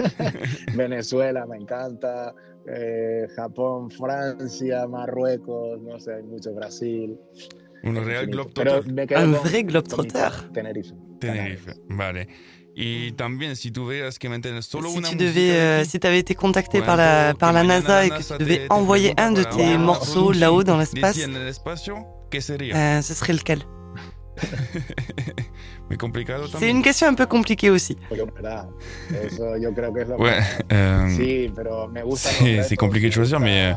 Venezuela 0.77 1.47
me 1.47 1.61
encanta, 1.61 2.35
eh, 2.69 3.27
Japón, 3.37 3.91
Francia, 3.91 4.87
Marruecos, 4.87 5.81
no 5.83 5.99
sé, 5.99 6.23
mucho 6.23 6.53
Brasil. 6.53 7.17
Un 7.83 7.99
réel 8.05 8.29
globetrotter. 8.29 9.15
Un 9.15 9.33
vrai 9.33 9.65
globetrotter. 9.65 10.29
Tenerife. 10.53 10.93
Tenerife, 11.19 11.75
vale. 11.89 12.27
Et 12.83 13.13
también, 13.15 13.55
si 13.55 13.71
tu 13.73 13.81
que 13.81 14.63
solo 14.63 14.89
si 14.89 15.03
tu 15.03 15.17
devais, 15.17 15.51
euh, 15.51 15.85
si 15.85 16.01
avais 16.03 16.19
été 16.19 16.35
contacté 16.35 16.81
par 16.81 16.97
la, 16.97 17.35
par 17.35 17.53
la 17.53 17.63
NASA 17.63 18.07
et 18.07 18.11
que 18.11 18.23
tu 18.23 18.39
devais 18.39 18.67
envoyer 18.71 19.13
un 19.19 19.33
de 19.33 19.43
tes 19.43 19.77
morceaux 19.77 20.33
là-haut 20.33 20.65
dans 20.65 20.79
l'espace, 20.79 21.19
euh, 21.19 23.03
ce 23.03 23.15
serait 23.15 23.35
lequel? 23.35 23.59
C'est 26.59 26.71
une 26.71 26.83
question 26.83 27.09
un 27.09 27.15
peu 27.15 27.27
compliquée 27.27 27.69
aussi. 27.69 27.99
ouais, 30.19 30.39
euh, 30.73 31.43
c'est 32.63 32.77
compliqué 32.77 33.09
de 33.09 33.13
choisir, 33.13 33.41
mais, 33.41 33.75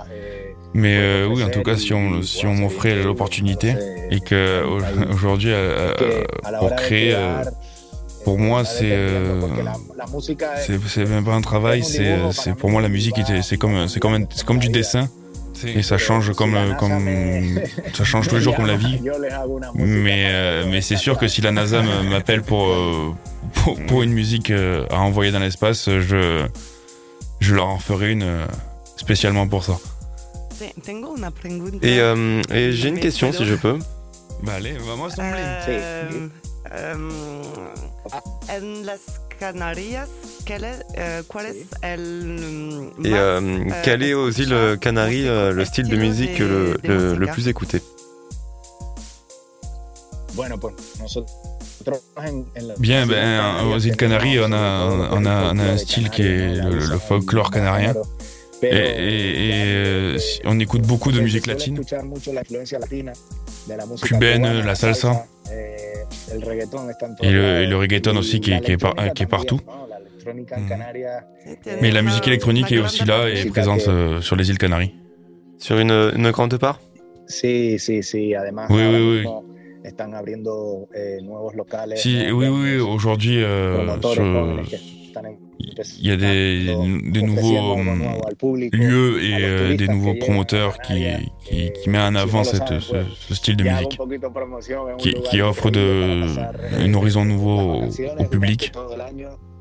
mais 0.74 0.96
euh, 0.98 1.28
oui, 1.28 1.44
en 1.44 1.50
tout 1.50 1.64
cas, 1.64 1.76
si 1.76 1.92
on, 1.94 2.22
si 2.22 2.46
on 2.46 2.54
m'offrait 2.54 3.04
l'opportunité 3.04 3.76
et 4.12 4.20
que 4.22 4.64
aujourd'hui, 5.12 5.52
pour 6.60 6.76
créer 6.76 7.18
pour 8.24 8.40
moi, 8.40 8.66
c'est 8.66 8.92
euh, 8.92 9.42
c'est 10.88 11.06
même 11.06 11.26
pas 11.26 11.34
un 11.34 11.42
travail. 11.42 11.84
C'est 11.84 12.18
c'est 12.32 12.54
pour 12.56 12.70
moi 12.70 12.82
la 12.82 12.90
musique, 12.90 13.16
c'est 13.42 13.58
comme 13.58 13.88
c'est 13.88 14.00
comme 14.00 14.26
c'est 14.34 14.46
comme 14.46 14.60
du 14.60 14.70
dessin. 14.70 15.10
Et 15.66 15.82
ça 15.82 15.98
change 15.98 16.34
comme 16.34 16.58
comme 16.78 17.60
ça 17.94 18.04
change 18.04 18.28
tous 18.28 18.36
les 18.36 18.42
jours 18.42 18.56
comme 18.56 18.68
la 18.68 18.76
vie. 18.76 19.00
Mais 19.76 20.26
euh, 20.28 20.66
mais 20.70 20.82
c'est 20.82 20.98
sûr 20.98 21.18
que 21.18 21.28
si 21.28 21.42
la 21.42 21.52
NASA 21.52 21.82
m'appelle 22.10 22.42
pour, 22.42 22.68
euh, 22.68 23.12
pour, 23.54 23.80
pour 23.86 24.04
une 24.04 24.12
musique 24.12 24.52
à 24.52 25.00
envoyer 25.00 25.32
dans 25.32 25.40
l'espace, 25.40 25.90
je 25.90 26.46
je 27.40 27.56
leur 27.56 27.68
en 27.68 27.80
ferai 27.80 28.12
une 28.12 28.26
spécialement 28.98 29.48
pour 29.48 29.64
ça. 29.64 29.78
Et, 31.82 31.98
et 32.58 32.72
j'ai 32.74 32.90
une 32.90 33.00
question 33.00 33.32
si 33.32 33.46
je 33.46 33.56
peux. 33.56 33.78
Bah 34.44 34.54
allez, 34.58 34.74
vamos 34.86 35.18
a 35.18 35.24
Euh, 35.70 36.28
en 36.74 37.00
las 38.86 39.00
Canarias, 39.40 40.08
quel 40.46 40.64
est, 40.64 40.84
euh, 40.98 41.22
quel 41.32 41.46
est 41.48 41.66
el 41.82 42.90
Et 43.04 43.14
euh, 43.14 43.42
euh, 43.42 43.70
quel 43.84 44.04
est 44.04 44.14
aux 44.14 44.30
îles 44.30 44.78
Canaries 44.80 45.26
le 45.26 45.66
style 45.66 45.88
de 45.88 45.98
musique 45.98 46.40
le, 46.40 46.78
le, 46.84 47.16
le 47.16 47.28
plus 47.28 47.48
écouté? 47.48 47.82
Bien, 52.80 53.06
ben, 53.06 53.66
aux 53.74 53.80
îles 53.80 53.98
Canaries, 53.98 54.40
on 54.40 54.52
a, 54.52 54.86
on 55.12 55.26
a, 55.26 55.52
on 55.54 55.60
a 55.60 55.64
un 55.74 55.78
style 55.78 56.10
qui 56.10 56.22
est 56.22 56.56
le, 56.56 56.80
le 56.80 56.98
folklore 56.98 57.52
canarien. 57.52 57.94
Et, 58.64 58.76
et, 58.76 60.16
et, 60.16 60.18
on 60.46 60.60
écoute 60.60 60.82
beaucoup 60.82 61.12
de 61.12 61.20
musique 61.20 61.48
latine, 61.48 61.80
cubaine, 64.02 64.62
la 64.66 64.76
salsa. 64.76 65.26
Et 67.22 67.32
le, 67.32 67.76
reggaeton 67.76 68.18
aussi 68.18 68.40
qui 68.40 68.52
est, 68.52 68.62
qui 68.62 68.72
est, 68.72 69.14
qui 69.14 69.24
est 69.24 69.28
partout. 69.28 69.60
Mais 71.82 71.92
la 71.92 72.02
musique 72.02 72.28
électronique 72.28 72.72
est 72.72 72.80
aussi 72.80 73.06
là 73.06 73.30
et 73.30 73.46
présente 73.46 73.88
euh, 73.88 74.22
sur 74.22 74.36
les 74.36 74.50
îles 74.50 74.58
Canaries. 74.58 74.96
Sur 75.58 75.78
une, 75.80 76.12
une 76.16 76.32
grande 76.32 76.58
part? 76.58 76.80
Oui, 78.70 78.84
oui, 78.86 79.24
oui. 79.24 79.28
Si, 81.96 82.32
oui, 82.32 82.48
oui, 82.48 82.78
aujourd'hui, 82.78 83.44
euh, 83.44 83.86
il 86.00 86.08
y 86.08 86.12
a 86.12 86.16
des, 86.16 86.76
des 87.12 87.22
nouveaux 87.22 87.78
lieux 88.72 89.24
et 89.24 89.38
euh, 89.42 89.76
des 89.76 89.88
nouveaux 89.88 90.16
promoteurs 90.16 90.78
qui, 90.80 91.06
qui, 91.46 91.72
qui 91.72 91.90
mettent 91.90 92.02
en 92.02 92.16
avant 92.16 92.44
cette, 92.44 92.80
ce, 92.80 93.34
style 93.34 93.56
de 93.58 93.64
musique, 93.64 94.00
qui, 94.98 95.14
qui 95.14 95.42
offre 95.42 95.70
de, 95.72 96.24
un 96.80 96.94
horizon 96.94 97.26
nouveau 97.26 97.84
au, 98.18 98.26
public. 98.26 98.72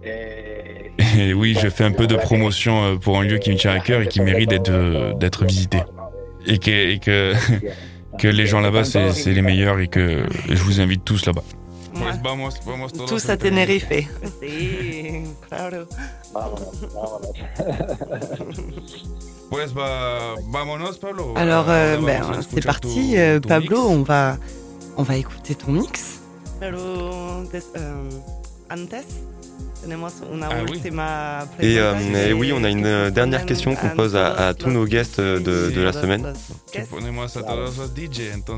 Et 0.05 1.33
oui, 1.33 1.57
je 1.61 1.69
fais 1.69 1.85
un 1.85 1.93
peu 1.93 2.09
de 2.09 2.17
promotion 2.17 2.83
euh, 2.83 2.97
pour 2.97 3.19
un 3.19 3.23
lieu 3.23 3.39
qui 3.39 3.51
me 3.51 3.57
tient 3.57 3.71
à 3.73 3.79
cœur 3.79 4.03
et 4.03 4.09
qui 4.09 4.21
mérite 4.21 4.51
d'être 4.51 5.17
d'être 5.17 5.45
visité. 5.45 5.79
Et 6.45 6.59
que, 6.59 6.71
et 6.71 6.99
que, 6.99 7.35
que 8.19 8.29
les 8.29 8.47
gens 8.47 8.61
là-bas, 8.61 8.85
c'est 8.85 9.33
les 9.33 9.43
meilleurs 9.43 9.79
et 9.79 9.87
que 9.87 10.25
je 10.49 10.63
vous 10.63 10.81
invite 10.81 11.05
tous 11.05 11.25
là-bas. 11.25 11.45
Pues 11.99 12.23
vamos, 12.23 12.61
vamos 12.65 12.93
todos 12.93 13.11
Tous 13.11 13.29
a 13.29 13.37
Tenerife. 13.37 14.09
Sí, 14.41 15.25
claro. 15.49 15.87
Vámonos, 16.33 16.81
vámonos. 16.95 17.33
Pues 19.51 19.77
va, 19.77 20.35
vámonos, 20.47 20.99
Pablo. 20.99 21.35
Alors, 21.37 21.67
euh, 21.69 21.99
ben, 22.01 22.23
c'est 22.43 22.65
parti, 22.65 23.17
euh, 23.19 23.41
Pablo. 23.41 23.87
On 23.89 24.03
va, 24.03 24.39
on 24.97 25.03
va 25.03 25.17
écouter 25.17 25.55
ton 25.55 25.73
mix. 25.73 26.21
Pero, 26.59 26.79
euh, 26.79 28.11
antes, 28.71 29.05
et, 31.61 31.79
euh, 31.79 32.33
oui, 32.33 32.53
on 32.55 32.65
a 32.65 32.69
une 32.69 32.87
euh, 32.87 33.11
dernière 33.11 33.45
question 33.47 33.75
qu'on 33.75 33.89
pose 33.91 34.17
à, 34.17 34.55
tous 34.55 34.71
nos 34.71 34.85
guests 34.85 35.19
euh, 35.19 35.41
de, 35.41 35.81
la 35.81 35.93
semaine. 35.93 36.33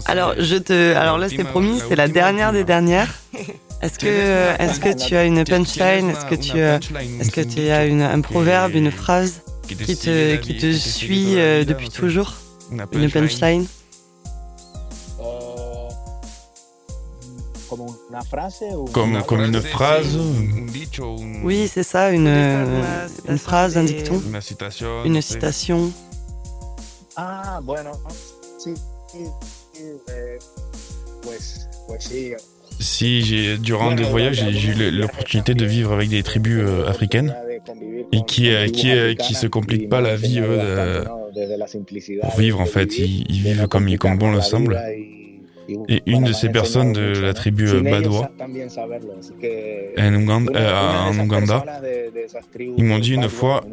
Alors, 0.07 0.35
je 0.39 0.57
te, 0.57 0.95
alors 0.95 1.19
là, 1.19 1.29
c'est 1.29 1.45
promis, 1.45 1.81
c'est 1.89 1.97
la 1.97 2.09
dernière 2.09 2.53
des 2.53 2.65
dernières. 2.65 3.15
Est-ce 3.83 3.99
que, 3.99 4.63
est-ce 4.63 4.81
que 4.81 4.95
tu 4.97 5.15
as 5.15 5.25
une 5.25 5.45
punchline 5.45 6.09
Est-ce 6.09 6.25
que 6.25 6.35
tu, 6.35 6.59
est-ce 6.59 7.31
que 7.31 7.43
tu 7.43 7.69
as 7.69 7.85
une, 7.85 8.01
un 8.01 8.23
proverbe, 8.23 8.75
une 8.75 8.91
phrase 8.91 9.43
qui 9.69 9.77
te, 9.77 10.37
qui 10.37 10.57
te 10.57 10.73
suit 10.73 11.35
depuis 11.35 11.91
toujours 11.91 12.33
Une 12.93 13.11
punchline 13.11 13.67
Comme, 18.93 19.23
comme 19.23 19.41
une 19.41 19.61
phrase 19.61 20.19
Oui, 21.43 21.69
c'est 21.69 21.83
ça, 21.83 22.11
une, 22.11 22.29
une 23.29 23.39
phrase, 23.39 23.77
un 23.77 23.85
dicton. 23.85 24.21
Une 25.05 25.21
citation. 25.23 25.93
Ah, 27.17 27.61
bueno, 27.63 27.93
sí, 28.59 28.75
eh, 29.15 30.39
pues, 31.23 31.69
pues 31.87 32.05
sí. 32.05 32.33
Si 32.81 33.57
durant 33.61 33.93
des 33.93 34.03
voyages, 34.03 34.45
j'ai 34.51 34.71
eu 34.71 34.91
l'opportunité 34.91 35.55
de 35.55 35.65
vivre 35.65 35.93
avec 35.93 36.09
des 36.09 36.25
tribus 36.25 36.61
euh, 36.67 36.89
africaines 36.89 37.33
et 38.11 38.23
qui 38.27 38.51
qui 38.73 38.93
qui 39.17 39.35
se 39.35 39.47
compliquent 39.47 39.89
pas 39.89 40.01
la 40.01 40.17
vie 40.17 40.41
pour 42.21 42.37
vivre 42.37 42.61
en 42.61 42.67
fait. 42.67 42.99
Ils, 42.99 43.43
vivent 43.43 43.69
comme 43.69 43.97
comme 43.97 44.19
bon 44.19 44.33
le 44.33 44.41
semble. 44.41 44.81
Et 45.89 46.03
une 46.07 46.25
de 46.25 46.33
ces 46.33 46.49
personnes 46.49 46.93
de 46.93 47.21
la 47.21 47.35
tribu 47.35 47.67
Badois 47.83 48.31
en 49.99 51.19
Ouganda, 51.19 51.65
ils 52.59 52.85
m'ont 52.85 52.99
dit 52.99 53.15
une 53.15 53.29
fois, 53.29 53.65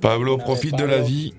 Pablo, 0.00 0.38
profite 0.38 0.76
de 0.76 0.84
la 0.84 1.00
vie, 1.00 1.34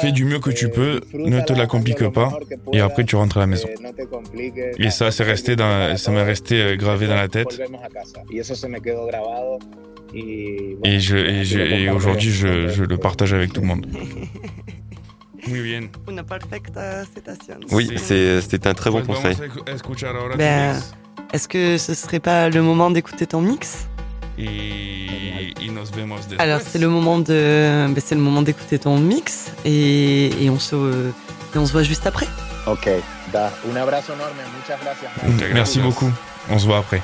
fais 0.00 0.12
du 0.12 0.24
mieux 0.24 0.38
que 0.38 0.50
tu 0.50 0.68
peux, 0.68 1.00
ne 1.14 1.40
te 1.40 1.52
la 1.52 1.66
complique 1.66 2.06
pas, 2.08 2.38
et 2.72 2.80
après 2.80 3.04
tu 3.04 3.16
rentres 3.16 3.38
à 3.38 3.40
la 3.40 3.46
maison. 3.46 3.68
Et 4.78 4.90
ça, 4.90 5.10
c'est 5.10 5.24
resté 5.24 5.56
dans, 5.56 5.96
ça 5.96 6.10
m'est 6.12 6.22
resté 6.22 6.60
euh, 6.60 6.76
gravé 6.76 7.06
dans 7.06 7.14
la 7.14 7.28
tête. 7.28 7.60
Et, 10.14 11.00
je, 11.00 11.16
et, 11.16 11.82
et 11.82 11.90
aujourd'hui, 11.90 12.30
je, 12.30 12.68
je 12.68 12.84
le 12.84 12.96
partage 12.96 13.34
avec 13.34 13.52
tout 13.52 13.60
le 13.60 13.66
monde. 13.66 13.86
Oui, 17.70 17.90
c'était 17.98 18.66
un 18.68 18.74
très 18.74 18.90
bon 18.90 19.02
conseil. 19.02 19.36
Ben, 20.36 20.80
Est-ce 21.32 21.48
que 21.48 21.76
ce 21.78 21.94
serait 21.94 22.20
pas 22.20 22.48
le 22.48 22.62
moment 22.62 22.90
d'écouter 22.90 23.26
ton 23.26 23.40
mix? 23.40 23.88
Alors 26.38 26.60
c'est 26.60 26.78
le 26.78 26.88
moment 26.88 27.18
de, 27.18 27.86
ben, 27.88 28.00
c'est 28.04 28.14
le 28.14 28.20
moment 28.20 28.42
d'écouter 28.42 28.78
ton 28.78 28.96
mix 28.98 29.52
et, 29.64 30.44
et 30.44 30.48
on 30.50 30.58
se, 30.58 30.76
et 31.54 31.58
on 31.58 31.66
se 31.66 31.72
voit 31.72 31.82
juste 31.82 32.06
après. 32.06 32.26
Ok, 32.66 32.88
da. 33.32 33.52
Un 33.70 33.76
abrazo 33.76 34.12
enorme, 34.12 34.30
muchas 34.56 34.78
gracias. 34.82 35.52
Merci 35.54 35.80
beaucoup. 35.80 36.10
On 36.50 36.58
se 36.58 36.66
voit 36.66 36.78
après. 36.78 37.02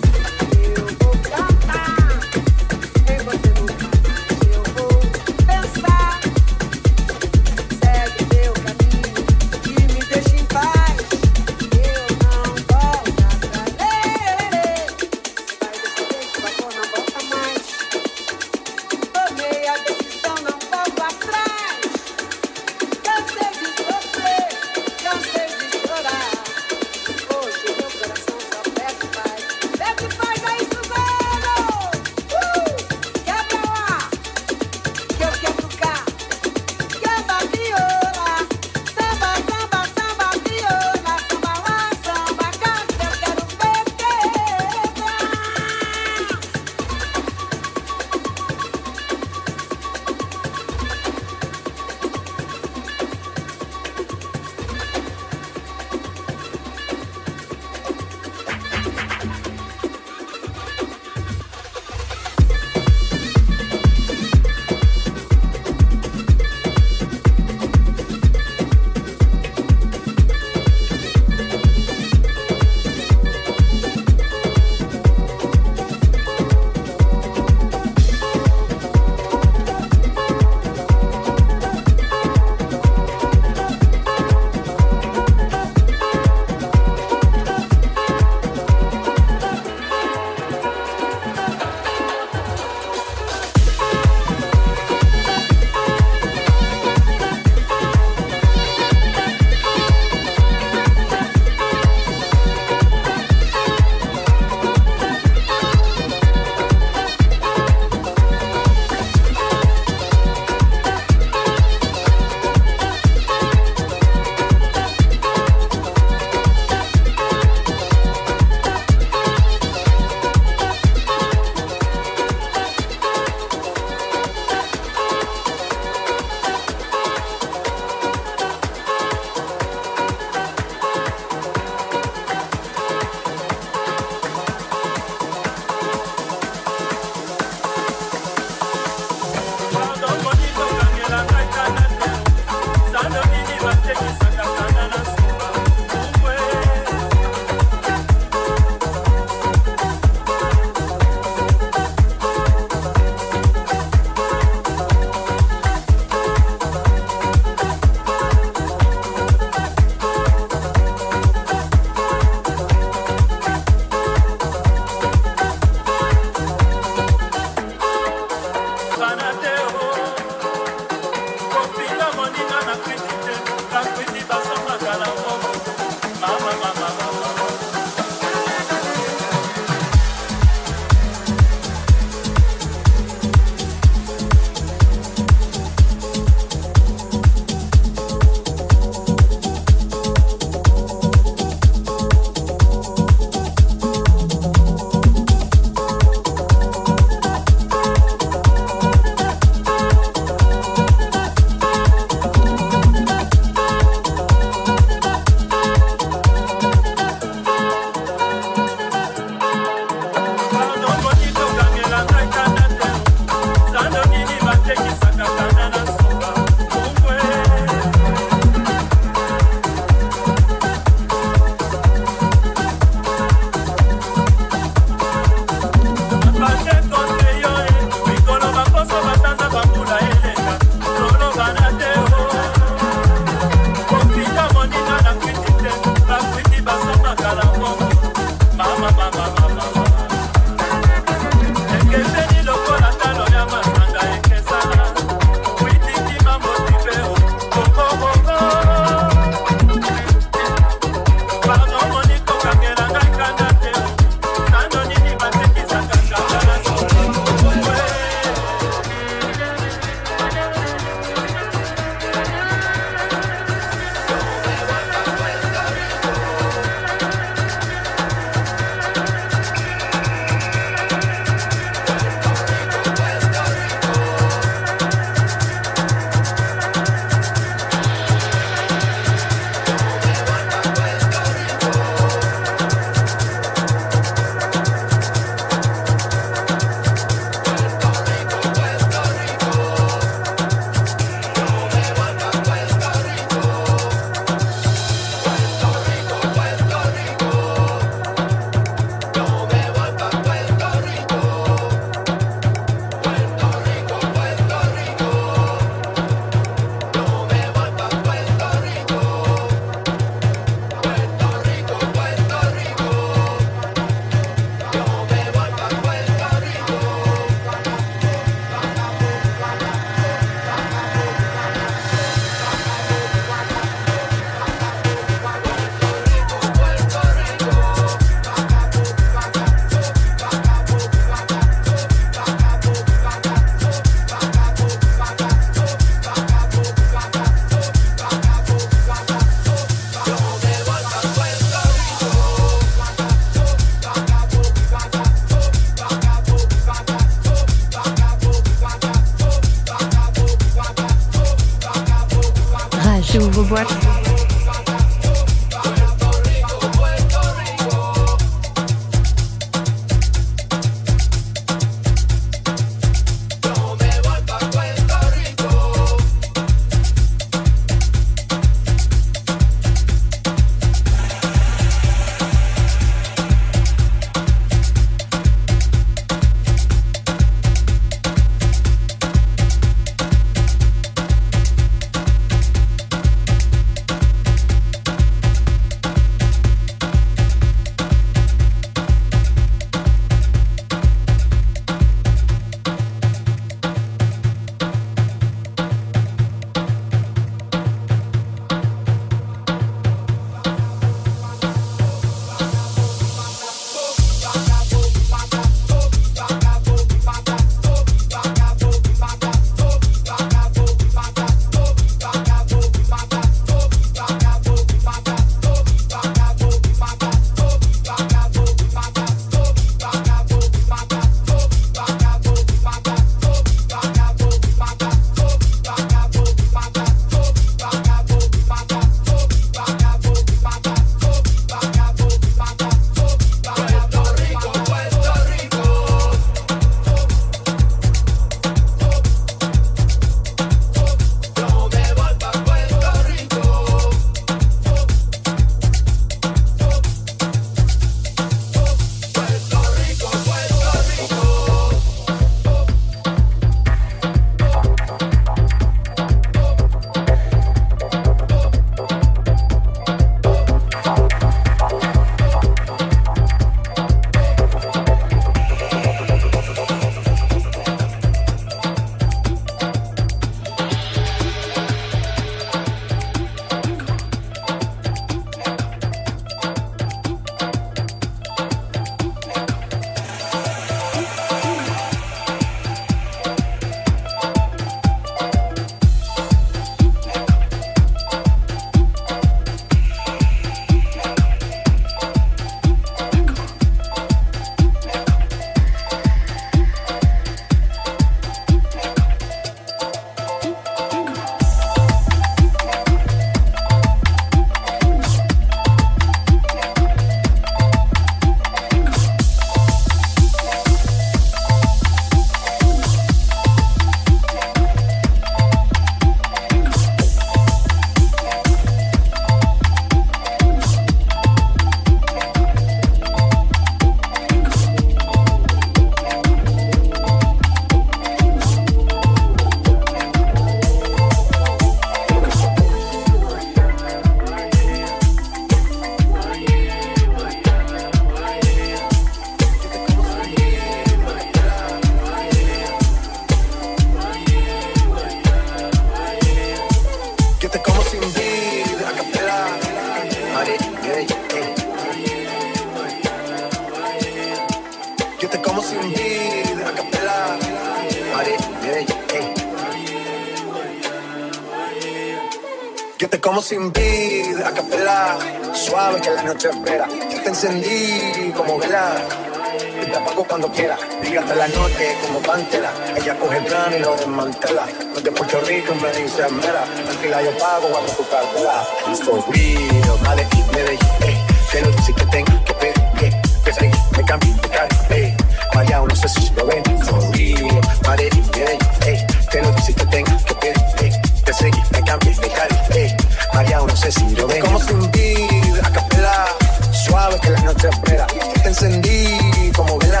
Te 598.48 598.52
encendí 598.52 599.52
como 599.54 599.78
vela 599.78 600.00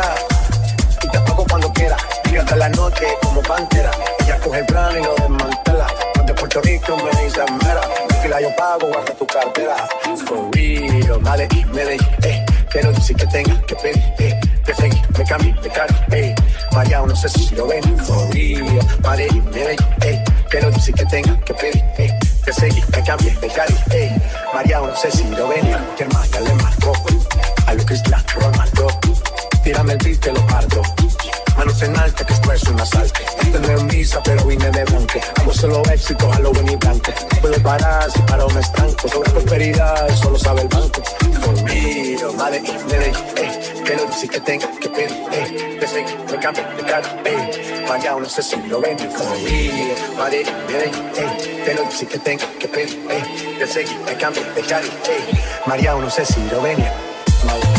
y 1.02 1.08
te 1.08 1.18
apago 1.18 1.44
cuando 1.50 1.70
quiera. 1.74 1.98
Y 2.32 2.36
hasta 2.36 2.56
la 2.56 2.70
noche 2.70 3.04
como 3.22 3.42
pantera. 3.42 3.90
Ella 4.20 4.40
coge 4.42 4.60
el 4.60 4.64
plan 4.64 4.90
y 4.98 5.04
lo 5.04 5.14
desmantela. 5.16 5.86
No 6.16 6.22
de 6.22 6.32
Puerto 6.32 6.62
Rico 6.62 6.96
me 6.96 7.22
dice 7.22 7.40
mera. 7.62 7.82
Fila 8.22 8.40
yo 8.40 8.48
pago, 8.56 8.88
guarda 8.88 9.12
tu 9.12 9.26
cartera. 9.26 9.76
For 10.26 10.48
real, 10.52 11.18
vale, 11.20 11.46
y 11.54 11.64
me 11.66 11.84
de, 11.84 11.96
eh. 12.22 12.46
Pero 12.72 12.90
dice 12.92 13.14
que 13.14 13.26
tenga 13.26 13.60
que 13.66 13.74
pedir, 13.76 14.14
eh. 14.18 14.40
Te 14.64 14.74
seguí, 14.74 15.02
me 15.18 15.24
cambié 15.24 15.52
de 15.52 15.68
cara, 15.68 16.06
eh. 16.12 16.34
María, 16.72 17.02
no 17.02 17.14
sé 17.14 17.28
si 17.28 17.54
lo 17.54 17.66
ven. 17.66 17.98
For 17.98 18.32
real, 18.32 19.42
me 19.52 19.60
de, 19.60 19.76
eh. 20.06 20.24
Pero 20.50 20.70
dice 20.70 20.94
que 20.94 21.04
tenga 21.04 21.38
que 21.40 21.52
pedir, 21.52 21.84
eh 21.98 22.18
te 22.46 22.54
seguí, 22.54 22.82
me 22.96 23.02
cambié 23.02 23.30
de 23.42 23.48
cari, 23.48 23.74
ey. 23.90 24.10
María, 24.54 24.78
no 24.78 24.96
sé 24.96 25.10
si 25.10 25.24
lo 25.24 25.48
venía, 25.48 25.84
que 25.98 26.06
más 26.06 26.30
ya 26.30 26.40
le 26.40 26.54
marcó. 26.54 26.94
A 27.68 27.74
lo 27.74 27.84
Cristiano 27.84 28.24
Ronaldo, 28.34 28.86
tírame 29.62 29.92
el 29.92 29.98
beat, 29.98 30.20
te 30.20 30.32
lo 30.32 30.46
parto. 30.46 30.80
Manos 31.54 31.82
en 31.82 31.94
alta, 31.98 32.24
que 32.24 32.32
esto 32.32 32.50
es 32.50 32.62
un 32.62 32.80
asalto. 32.80 33.20
Este 33.42 33.60
no 33.60 33.76
es 33.76 33.82
misa, 33.82 34.22
pero 34.24 34.42
vine 34.46 34.70
de 34.70 34.84
blanco. 34.84 35.20
Hago 35.36 35.52
solo 35.52 35.82
éxito, 35.92 36.30
Halloween 36.30 36.70
y 36.70 36.76
blanco. 36.76 37.12
Puedo 37.42 37.62
parar 37.62 38.10
si 38.10 38.20
paro 38.22 38.48
me 38.48 38.60
estanco. 38.60 39.06
Sobre 39.08 39.30
prosperidad, 39.32 40.16
solo 40.16 40.38
sabe 40.38 40.62
el 40.62 40.68
banco. 40.68 41.02
Conmigo, 41.44 42.32
madre, 42.38 42.62
Medellín, 42.88 43.24
eh. 43.36 43.82
Que 43.84 43.96
lo 43.96 44.06
dice 44.06 44.28
que 44.28 44.40
tengo 44.40 44.66
que 44.80 44.88
pedir, 44.88 45.24
eh. 45.32 45.78
Que 45.78 46.32
me 46.32 46.38
cambio 46.40 46.64
de 46.74 46.82
cara, 46.84 47.20
eh. 47.26 47.84
Vaya, 47.86 48.14
no 48.14 48.28
sé 48.30 48.42
si 48.42 48.56
lo 48.62 48.80
ven. 48.80 48.96
Conmigo, 48.96 49.94
madre, 50.16 50.42
Medellín, 50.68 51.10
eh. 51.18 51.62
Que 51.66 51.74
lo 51.74 51.82
dice 51.82 52.06
que 52.06 52.18
tengo 52.18 52.44
que 52.58 52.68
pedir, 52.68 53.06
eh. 53.10 53.58
Que 53.58 53.84
me 54.06 54.16
cambio 54.16 54.42
de 54.54 54.62
cara, 54.62 54.86
eh. 54.86 55.42
María, 55.66 55.94
no 55.94 56.08
sé 56.08 56.24
si 56.24 56.40
lo 56.50 56.62
ven. 56.62 57.07
life. 57.48 57.77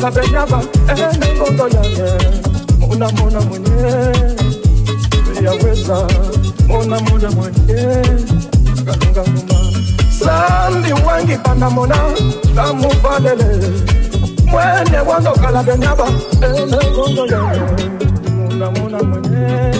akapenyaba 0.00 0.62
enengondo 0.88 1.66
eh, 1.68 1.74
yange 1.74 2.08
muna 2.80 3.08
muna 3.12 3.40
mwenye 3.40 3.70
yaweza 5.44 6.06
muna 6.68 7.00
muna 7.00 7.30
mwenye 7.30 7.80
akalunga 8.80 9.22
nyuma 9.26 9.58
sandi 10.18 10.92
wangi 11.06 11.36
panda 11.36 11.70
kamuvalele 12.54 13.70
mwene 14.46 14.98
wango 15.06 15.30
kalapenyaba 15.30 16.06
enengondo 16.42 17.24
eh, 17.26 17.32
yange 17.32 17.84
muna 18.30 18.70
muna 18.70 19.02
mwenye 19.02 19.74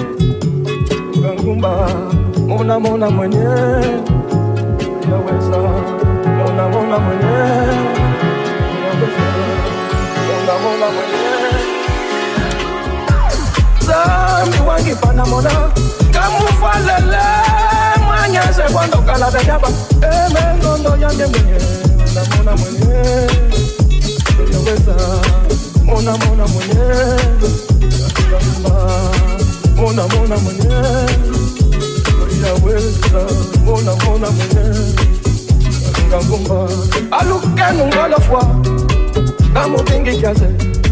kangumba 1.22 1.88
muna 2.46 2.78
muna 2.80 3.10
mwenye 3.10 3.44
yaweza 5.10 5.58
muna 6.36 6.68
muna 6.68 6.98
mwenye 6.98 7.79
love 10.80 10.96
when 10.96 11.10
you 11.10 11.16
Dame 13.86 14.58
wangi 14.66 14.94
panamona 15.00 15.50
Kamu 16.12 16.46
falele 16.60 17.24
Manyase 18.08 18.62
cuando 18.72 18.98
cala 19.02 19.30
de 19.30 19.38
llama 19.46 19.68
Eme 20.02 20.42
gondo 20.62 20.96
yande 20.96 21.26
mwenye 21.26 21.58
Mona 22.04 22.24
mona 22.36 22.56
mwenye 22.56 22.94
Yo 24.52 24.60
besa 24.64 24.94
Mona 25.84 26.16
mona 26.16 26.46
mwenye 26.46 26.84
Mona 29.76 30.02
mona 30.08 30.36
mwenye 30.38 30.74
Yo 32.46 32.58
besa 32.64 33.22
Mona 33.64 33.94
mona 34.04 34.30
mwenye 34.30 34.64
Kangumba 36.10 36.68
Alukenu 37.10 37.86
ngolo 37.86 38.20
fwa 38.20 38.44
ngamuvingi 39.52 40.16
kyaze 40.20 40.48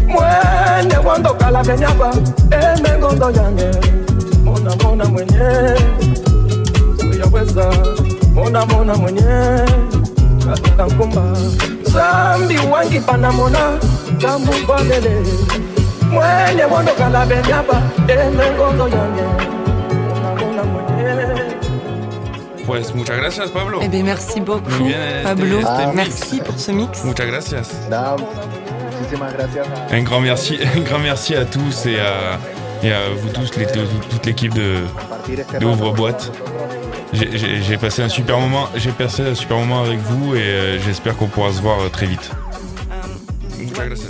mwene 0.07 0.97
wandokala 1.07 1.63
benyaba 1.63 2.13
emengondo 2.61 3.31
yange 3.31 3.69
mona 4.43 4.75
mona 4.83 5.05
mwenye 5.05 5.49
uyaweza 7.11 7.71
mona 8.35 8.65
mona 8.65 8.95
mwenye 8.95 9.21
katika 10.49 10.85
nkumba 10.85 11.23
zambi 11.83 12.57
wangipanda 12.71 13.31
mona 13.31 13.79
kamuvalele 14.21 15.15
mwene 16.11 16.63
wandokala 16.73 17.25
benyaba 17.25 17.81
emengondo 18.07 18.87
yange 18.87 19.28
Pues 22.79 22.95
muchas 22.95 23.17
gracias, 23.17 23.49
Pablo. 23.51 23.79
Eh 23.81 23.89
bien, 23.89 24.05
merci 24.05 24.39
beaucoup, 24.39 24.69
Muy 24.79 24.87
bien, 24.89 25.01
este- 25.01 25.23
Pablo. 25.23 25.59
este 25.59 25.87
merci 25.95 26.39
pour 26.39 26.57
ce 26.57 26.71
mix. 26.71 27.03
Muchas 27.03 27.27
gracias. 27.27 27.69
Muchísimas 29.01 29.33
Un 29.91 30.03
grand 30.05 30.21
merci, 30.21 30.57
un 30.75 30.79
grand 30.81 30.99
merci 30.99 31.35
à 31.35 31.43
tous 31.43 31.85
et 31.87 31.99
à, 31.99 32.39
et 32.81 32.93
à 32.93 32.99
vous 33.21 33.29
tous, 33.33 33.53
les, 33.57 33.65
toute 33.65 34.25
l'équipe 34.25 34.53
de, 34.53 34.77
con 35.59 35.73
vosotros. 35.75 36.31
J'ai- 37.11 37.77
passé 37.77 38.01
un 38.01 38.07
super 38.09 38.39
moment, 38.39 38.69
j'ai 38.75 38.91
passé 38.91 39.23
un 39.23 39.35
super 39.35 39.57
moment 39.57 39.81
avec 39.81 39.99
vous 39.99 40.35
et 40.35 40.39
euh, 40.41 40.79
j'espère 40.79 41.17
qu'on 41.17 41.27
pourra 41.27 41.51
se 41.51 41.61
voir 41.61 41.79
euh, 41.81 41.89
très 41.89 42.05
vite. 42.05 42.31
Muchas 43.57 43.85
gracias. 43.87 44.09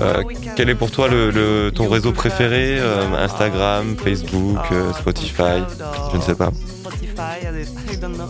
Euh, 0.00 0.22
quel 0.56 0.70
est 0.70 0.74
pour 0.74 0.90
toi 0.90 1.08
le, 1.08 1.30
le- 1.30 1.70
ton 1.70 1.86
réseau 1.90 2.12
préféré 2.12 2.78
euh, 2.80 3.02
Instagram, 3.18 3.94
Facebook, 4.02 4.60
euh, 4.72 4.92
Spotify? 4.94 5.62
Je 6.12 6.16
ne 6.16 6.22
sais 6.22 6.34
pas. 6.34 6.50
Spotify, 7.64 7.92
I 7.92 7.96
don't 8.00 8.16
know. 8.16 8.28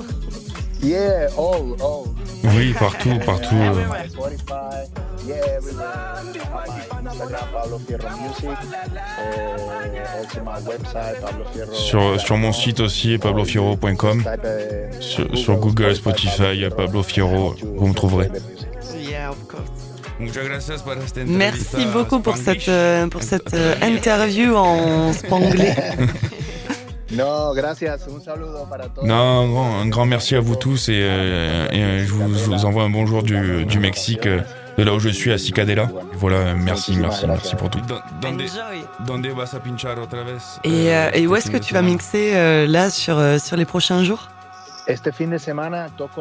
Yeah, 0.82 1.28
all, 1.36 1.74
all. 1.80 2.14
Oui, 2.54 2.72
partout, 2.78 3.18
partout. 3.24 3.54
euh. 3.56 3.74
Spotify, 4.08 4.86
yeah, 5.26 5.36
everywhere. 5.56 6.22
My 6.34 7.10
Instagram, 7.10 7.48
Pablo 7.52 7.78
Fierro 7.78 8.08
Music. 8.20 8.58
Uh, 9.18 10.18
also 10.18 10.42
my 10.44 10.60
website, 10.60 11.20
Pablo 11.20 11.44
Fierro. 11.52 11.72
Sur, 11.72 12.20
sur 12.20 12.36
mon 12.36 12.52
site 12.52 12.80
aussi, 12.80 13.18
pablofierro.com. 13.18 14.20
Uh, 14.26 15.00
Sur, 15.00 15.36
sur 15.36 15.56
Google, 15.56 15.94
Spotify, 15.96 16.68
Pablo 16.76 17.02
Fierro, 17.02 17.54
vous 17.76 17.86
me 17.86 17.94
trouverez. 17.94 18.28
Yeah, 18.98 19.30
of 19.30 19.38
course. 19.48 19.70
Merci 21.26 21.86
beaucoup 21.92 22.20
pour 22.20 22.36
cette, 22.38 22.68
euh, 22.68 23.06
pour 23.08 23.22
cette 23.22 23.52
euh, 23.52 23.74
interview 23.82 24.54
en 24.56 25.12
spanglais. 25.12 25.74
No, 27.12 27.52
gracias. 27.54 28.06
Un 28.08 28.20
saludo 28.20 28.66
para 28.68 28.88
todos. 28.88 29.06
Non, 29.08 29.14
un 29.14 29.48
grand, 29.50 29.80
un 29.80 29.88
grand 29.88 30.06
merci 30.06 30.34
à 30.34 30.40
vous 30.40 30.56
tous 30.56 30.88
et, 30.88 30.92
euh, 30.94 31.68
et, 31.70 31.82
euh, 31.82 32.04
je, 32.04 32.12
vous, 32.12 32.34
je 32.36 32.44
vous 32.44 32.64
envoie 32.64 32.82
un 32.82 32.90
bonjour 32.90 33.22
du, 33.22 33.64
du 33.64 33.78
Mexique, 33.78 34.26
euh, 34.26 34.40
de 34.76 34.82
là 34.82 34.92
où 34.92 34.98
je 34.98 35.08
suis, 35.08 35.30
à 35.32 35.38
Cicadela. 35.38 35.88
Voilà, 36.14 36.54
merci, 36.54 36.96
merci, 36.96 37.26
merci 37.26 37.54
pour 37.54 37.70
tout. 37.70 37.78
Vez? 40.24 40.34
Et, 40.64 40.94
euh, 40.94 41.10
et 41.14 41.26
où 41.26 41.36
est-ce 41.36 41.50
que 41.50 41.58
tu 41.58 41.74
vas 41.74 41.82
mixer 41.82 42.32
euh, 42.34 42.66
là 42.66 42.90
sur, 42.90 43.20
sur 43.40 43.56
les 43.56 43.64
prochains 43.64 44.02
jours? 44.02 44.28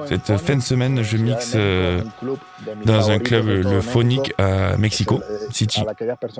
Cette 0.07 0.37
fin 0.37 0.55
de 0.55 0.61
semaine, 0.61 1.03
je 1.03 1.17
mixe 1.17 1.53
euh, 1.55 2.01
dans 2.85 3.09
un 3.11 3.19
club, 3.19 3.47
le. 3.47 3.81
Phonic 3.81 4.33
à 4.37 4.75
Mexico 4.77 5.21
Eh, 5.49 5.53
City. 5.53 5.81
por- 5.81 5.95
por 6.19 6.31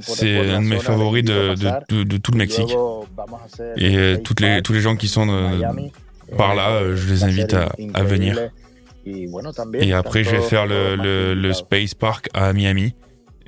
C'est 0.00 0.50
un 0.50 0.60
de 0.62 0.66
mes 0.66 0.78
favoris 0.78 1.24
de, 1.24 2.16
tout 2.18 2.32
le 2.32 2.38
Mexique. 2.38 2.70
Et 3.76 3.96
euh, 3.96 4.16
toutes 4.18 4.40
les, 4.40 4.62
tous 4.62 4.72
les 4.72 4.80
gens 4.80 4.96
qui 4.96 5.08
sont 5.08 5.28
euh, 5.28 5.56
Miami. 5.56 5.92
par 6.36 6.52
Eh, 6.52 6.56
là, 6.56 6.94
je 6.94 7.08
les 7.08 7.24
invite 7.24 7.54
à, 7.54 7.72
à 7.94 8.02
venir. 8.02 8.38
Et 9.80 9.92
après, 9.94 10.22
je 10.24 10.30
vais 10.30 10.40
faire 10.42 10.66
le. 10.66 11.52
Space 11.52 11.94
Park 11.94 12.28
à 12.34 12.52
Miami. 12.52 12.94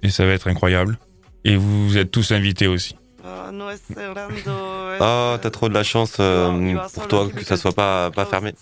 Et 0.02 0.10
ça 0.10 0.26
va 0.26 0.32
être 0.32 0.48
incroyable. 0.48 0.98
Et 1.44 1.56
vous 1.56 1.96
êtes 1.98 2.10
tous 2.10 2.32
invités 2.32 2.66
aussi. 2.66 2.96
Oh, 3.24 3.52
no 3.52 3.70
es 3.70 3.80
cerrando. 3.80 4.96
Ah, 5.00 5.38
t'as 5.40 5.50
trop 5.50 5.68
de 5.68 5.74
la 5.74 5.84
chance 5.84 6.16
euh, 6.18 6.76
pour 6.94 7.08
toi 7.08 7.28
que 7.28 7.44
ça 7.44 7.56
soit 7.56 7.72
pas, 7.72 8.10
fermé. 8.28 8.54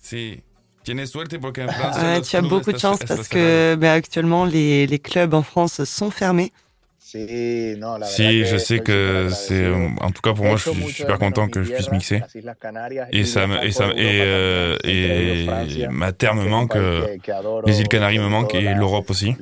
Si. 0.00 0.42
Los 0.88 1.12
tu 2.22 2.36
as 2.36 2.40
beaucoup 2.40 2.72
de 2.72 2.78
chance 2.78 2.98
parce 3.06 3.28
que 3.28 3.76
ben, 3.78 3.92
actuellement 3.92 4.44
les, 4.46 4.86
les 4.86 4.98
clubs 4.98 5.34
en 5.34 5.42
France 5.42 5.84
sont 5.84 6.10
fermés. 6.10 6.52
Sí, 7.10 7.74
no, 7.78 7.98
la 7.98 8.06
Si, 8.06 8.44
je 8.44 8.56
sais 8.56 8.78
que 8.78 9.28
c'est, 9.32 9.64
agradecido. 9.64 10.04
en 10.06 10.10
tout 10.12 10.22
cas 10.22 10.32
pour 10.32 10.44
moi, 10.44 10.56
je 10.56 10.62
suis 10.70 10.92
super 10.92 11.18
content 11.18 11.48
que 11.48 11.62
je 11.64 11.72
puisse 11.72 11.90
mixer. 11.90 12.22
Et 13.12 13.24
ça, 13.24 13.46
me- 13.48 13.64
et 13.64 13.72
ça, 13.72 13.88
et, 13.96 14.20
euh, 14.22 14.76
et 14.84 15.88
ma 15.90 16.12
terre 16.12 16.34
me 16.36 16.44
manque, 16.46 16.76
euh, 16.76 17.00
les 17.66 17.80
îles 17.80 17.88
Canaries 17.88 18.18
me 18.20 18.28
manquent 18.28 18.54
et 18.54 18.74
l'Europe 18.74 19.10
aussi. 19.10 19.34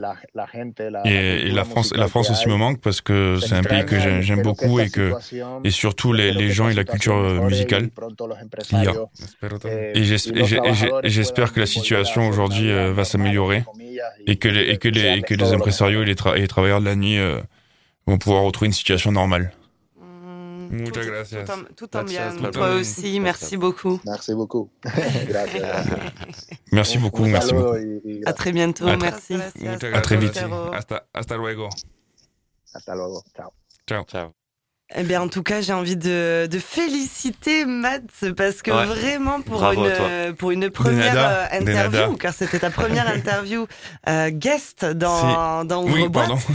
Et, 1.05 1.51
la 1.51 1.65
France, 1.65 1.87
musical 1.87 2.01
la 2.01 2.09
France 2.09 2.31
aussi 2.31 2.49
me 2.49 2.57
manque 2.57 2.81
parce 2.81 3.01
que 3.03 3.39
c'est 3.41 3.55
un 3.55 3.65
pays 3.65 3.85
que 3.85 3.99
j'aime 3.99 4.43
beaucoup 4.43 4.81
et 4.81 4.89
que 4.91 5.11
et 5.65 5.71
surtout 5.71 6.13
les, 6.13 6.33
les 6.33 6.51
gens 6.51 6.69
et 6.69 6.75
la 6.75 6.85
culture 6.85 7.17
euh, 7.17 7.41
musicale 7.41 7.91
qu'il 8.63 8.83
y 8.83 8.87
a. 8.87 8.93
eh, 9.65 9.99
Et 11.05 11.11
j'espère 11.11 11.53
que 11.53 11.61
la 11.61 11.67
situation 11.67 12.29
aujourd'hui 12.29 12.71
euh, 12.71 12.93
va 12.93 13.05
s'améliorer 13.05 13.65
et 14.27 14.37
que 14.37 14.49
les, 14.49 14.63
et 14.71 14.79
que 14.79 14.89
les, 14.89 15.19
et 15.19 15.23
que 15.23 15.35
les 15.35 15.53
impresarios 15.53 16.03
et 16.03 16.07
les, 16.07 16.15
tra- 16.15 16.37
et 16.37 16.41
les 16.41 16.49
travailleurs 16.49 16.81
de 16.81 16.87
la 16.87 16.97
nuit 16.97 17.19
euh, 17.19 17.41
vont 18.11 18.19
pouvoir 18.19 18.43
retrouver 18.43 18.67
une 18.67 18.73
situation 18.73 19.13
normale. 19.13 19.53
Mm, 20.01 20.77
Muchas 20.83 21.01
tout- 21.03 21.07
gracias. 21.09 21.45
Tout, 21.45 21.53
en- 21.53 21.75
tout 21.77 21.97
en 21.97 22.05
Gracias, 22.05 22.37
bien. 22.37 22.51
Toi 22.51 22.75
aussi, 22.75 23.21
merci 23.21 23.57
beaucoup. 23.57 24.01
Merci 24.05 24.35
beaucoup. 24.35 24.71
Merci 26.73 26.99
beaucoup, 26.99 27.25
merci 27.25 27.53
beaucoup. 27.55 27.77
À 28.27 28.33
très 28.35 28.53
bientôt, 28.53 28.87
À 28.87 28.97
merci. 28.97 29.35
À 29.35 30.01
très 30.01 30.17
vite. 30.17 30.39
Hasta- 30.73 31.07
hasta 31.15 31.37
luego. 31.37 31.69
hasta 32.75 32.95
luego. 32.95 33.23
Chao. 33.37 33.51
Ciao. 33.87 34.05
Ciao. 34.05 34.38
Eh 34.97 35.03
bien, 35.03 35.21
en 35.21 35.29
tout 35.29 35.43
cas, 35.43 35.61
j'ai 35.61 35.75
envie 35.75 35.97
de, 35.97 36.47
de 36.51 36.59
féliciter 36.59 37.67
Matt 37.67 38.03
parce 38.35 38.63
que 38.63 38.71
Ouais. 38.71 38.87
vraiment 38.87 39.43
pour 39.43 39.59
Bravo 39.61 39.85
une 39.85 39.91
euh, 40.01 40.33
pour 40.33 40.51
une 40.51 40.71
première 40.71 41.15
euh, 41.53 41.59
interview, 41.61 42.17
car 42.17 42.33
c'était 42.33 42.59
ta 42.61 42.71
première 42.71 43.07
interview 43.15 43.67
euh, 44.09 44.31
guest 44.31 44.87
dans 44.87 45.65
dans 45.67 45.85
Oui, 45.85 46.09
pardon. 46.09 46.39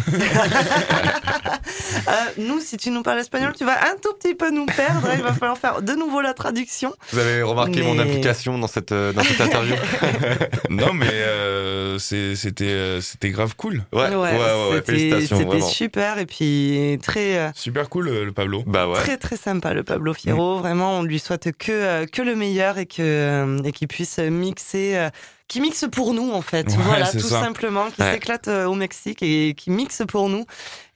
Euh, 2.08 2.12
nous, 2.38 2.60
si 2.60 2.76
tu 2.78 2.90
nous 2.92 3.02
parles 3.04 3.20
espagnol, 3.20 3.54
tu 3.58 3.64
vas 3.66 3.80
un 3.86 3.96
tout 4.02 4.14
petit 4.20 4.36
peu 4.36 4.50
nous 4.52 4.66
perdre. 4.66 5.08
Il 5.16 5.22
va 5.24 5.32
falloir 5.34 5.58
faire 5.58 5.82
de 5.82 5.94
nouveau 5.94 6.22
la 6.22 6.34
traduction. 6.34 6.94
Vous 7.12 7.20
avez 7.20 7.42
remarqué 7.42 7.82
mon 7.82 7.98
implication 8.00 8.58
dans 8.58 8.68
cette, 8.68 8.92
euh, 8.92 9.14
dans 9.14 9.24
cette 9.24 9.40
interview 9.40 9.76
non, 10.70 10.94
mais 10.94 11.08
euh, 11.12 11.98
c'était 12.00 12.64
euh, 12.66 13.00
c'était 13.02 13.30
grave 13.30 13.56
cool. 13.56 13.84
Ouais, 13.94 14.10
ouais, 14.10 14.16
ouais, 14.16 14.32
ouais, 14.32 14.76
c'était 14.76 14.92
félicitations, 14.92 15.38
c'était 15.38 15.50
vraiment. 15.50 15.68
super 15.68 16.18
et 16.20 16.26
puis 16.26 17.00
très. 17.02 17.38
euh, 17.38 17.50
Super 17.56 17.90
cool. 17.90 18.23
Le, 18.24 18.32
Pablo? 18.32 18.64
Bah 18.66 18.88
ouais. 18.88 18.96
Très 18.96 19.18
très 19.18 19.38
sympa 19.38 19.74
le 19.74 19.84
Pablo 19.84 20.14
Fierro. 20.14 20.58
Mm. 20.58 20.62
Vraiment, 20.62 21.00
on 21.00 21.04
lui 21.04 21.20
souhaite 21.20 21.52
que 21.58 21.72
euh, 21.72 22.06
que 22.06 22.22
le 22.22 22.36
meilleur 22.36 22.78
et 22.78 22.86
que 22.86 23.58
et 23.64 23.72
qu'il 23.72 23.88
puisse 23.88 24.20
mixer. 24.20 25.10
qui 25.48 25.62
mixe 25.62 25.86
pour 25.92 26.14
nous 26.14 26.32
en 26.32 26.42
fait, 26.42 26.68
voilà 26.72 27.08
tout 27.12 27.20
simplement, 27.20 27.86
qui 27.92 28.02
s'éclate 28.02 28.48
au 28.48 28.74
Mexique 28.76 29.22
et 29.22 29.54
qui 29.54 29.70
mixe 29.70 30.02
pour 30.08 30.30
nous. 30.30 30.46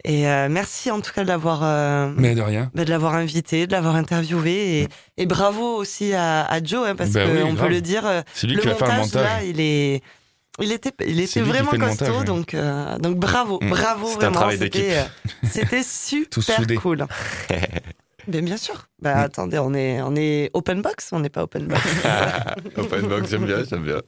Et 0.03 0.23
merci 0.49 0.89
en 0.89 1.01
tout 1.01 1.11
cas 1.13 1.23
de 1.23 1.27
l'avoir, 1.27 1.61
mais 2.17 2.33
de 2.33 2.41
rien, 2.41 2.71
bah, 2.73 2.85
de 2.85 2.89
l'avoir 2.89 3.13
invité, 3.15 3.67
de 3.67 3.71
l'avoir 3.71 3.95
interviewé 3.95 4.81
et, 4.81 4.87
et, 5.17 5.25
bravo 5.25 5.75
aussi 5.75 6.13
à, 6.13 6.43
à 6.45 6.63
Joe 6.63 6.87
hein, 6.87 6.95
parce 6.95 7.11
bah 7.11 7.25
qu'on 7.25 7.55
peut 7.55 7.67
le 7.67 7.81
dire, 7.81 8.23
c'est 8.33 8.47
lui 8.47 8.55
le 8.55 8.61
qui 8.61 8.67
montage, 8.69 8.81
a 8.81 8.85
fait 8.85 8.95
le 8.95 9.01
montage. 9.01 9.23
Là, 9.23 9.43
il 9.43 9.59
est 9.59 10.01
il 10.61 10.71
était, 10.71 10.91
il 11.05 11.19
était 11.19 11.41
vraiment 11.41 11.71
costaud, 11.71 12.23
donc, 12.23 12.53
euh, 12.53 12.97
donc 12.97 13.17
bravo, 13.17 13.59
mm. 13.61 13.69
bravo 13.69 14.07
vraiment. 14.07 14.49
C'était, 14.51 14.97
euh, 14.97 15.03
c'était 15.43 15.83
super 15.83 16.81
cool. 16.81 17.05
Mais 18.29 18.41
bien 18.41 18.57
sûr. 18.57 18.87
Bah 19.01 19.15
mm. 19.15 19.19
attendez, 19.19 19.59
on 19.59 19.73
est, 19.73 20.01
on 20.01 20.15
est 20.15 20.49
open 20.53 20.81
box, 20.81 21.09
on 21.11 21.19
n'est 21.19 21.29
pas 21.29 21.43
open 21.43 21.67
box. 21.67 21.81
open 22.75 23.07
box, 23.07 23.29
j'aime 23.29 23.45
bien, 23.45 23.63
j'aime 23.63 23.83
bien. 23.83 24.01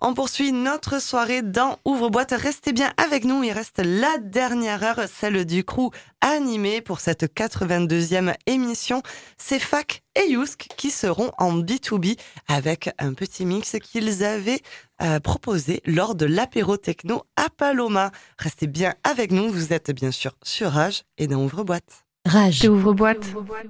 On 0.00 0.14
poursuit 0.14 0.52
notre 0.52 1.02
soirée 1.02 1.42
dans 1.42 1.76
Ouvre-boîte. 1.84 2.30
Restez 2.30 2.72
bien 2.72 2.92
avec 2.98 3.24
nous. 3.24 3.42
Il 3.42 3.50
reste 3.50 3.82
la 3.84 4.18
dernière 4.18 4.84
heure, 4.84 5.08
celle 5.08 5.44
du 5.44 5.64
crew 5.64 5.90
animé 6.20 6.80
pour 6.80 7.00
cette 7.00 7.24
82e 7.24 8.32
émission. 8.46 9.02
C'est 9.38 9.58
Fac 9.58 10.04
et 10.14 10.30
Yusk 10.30 10.68
qui 10.76 10.92
seront 10.92 11.32
en 11.36 11.58
B2B 11.58 12.16
avec 12.46 12.90
un 12.98 13.12
petit 13.12 13.44
mix 13.44 13.74
qu'ils 13.82 14.22
avaient 14.22 14.60
euh, 15.02 15.18
proposé 15.18 15.82
lors 15.84 16.14
de 16.14 16.26
l'apéro 16.26 16.76
techno 16.76 17.24
à 17.34 17.48
Paloma. 17.50 18.12
Restez 18.38 18.68
bien 18.68 18.94
avec 19.02 19.32
nous. 19.32 19.50
Vous 19.50 19.72
êtes 19.72 19.90
bien 19.90 20.12
sûr 20.12 20.36
sur 20.44 20.70
Rage 20.70 21.02
et 21.16 21.26
dans 21.26 21.42
Ouvre-boîte. 21.42 22.04
Rage. 22.24 22.64
Ouvre-boîte. 22.68 23.26
Ouvre-boîte. 23.26 23.66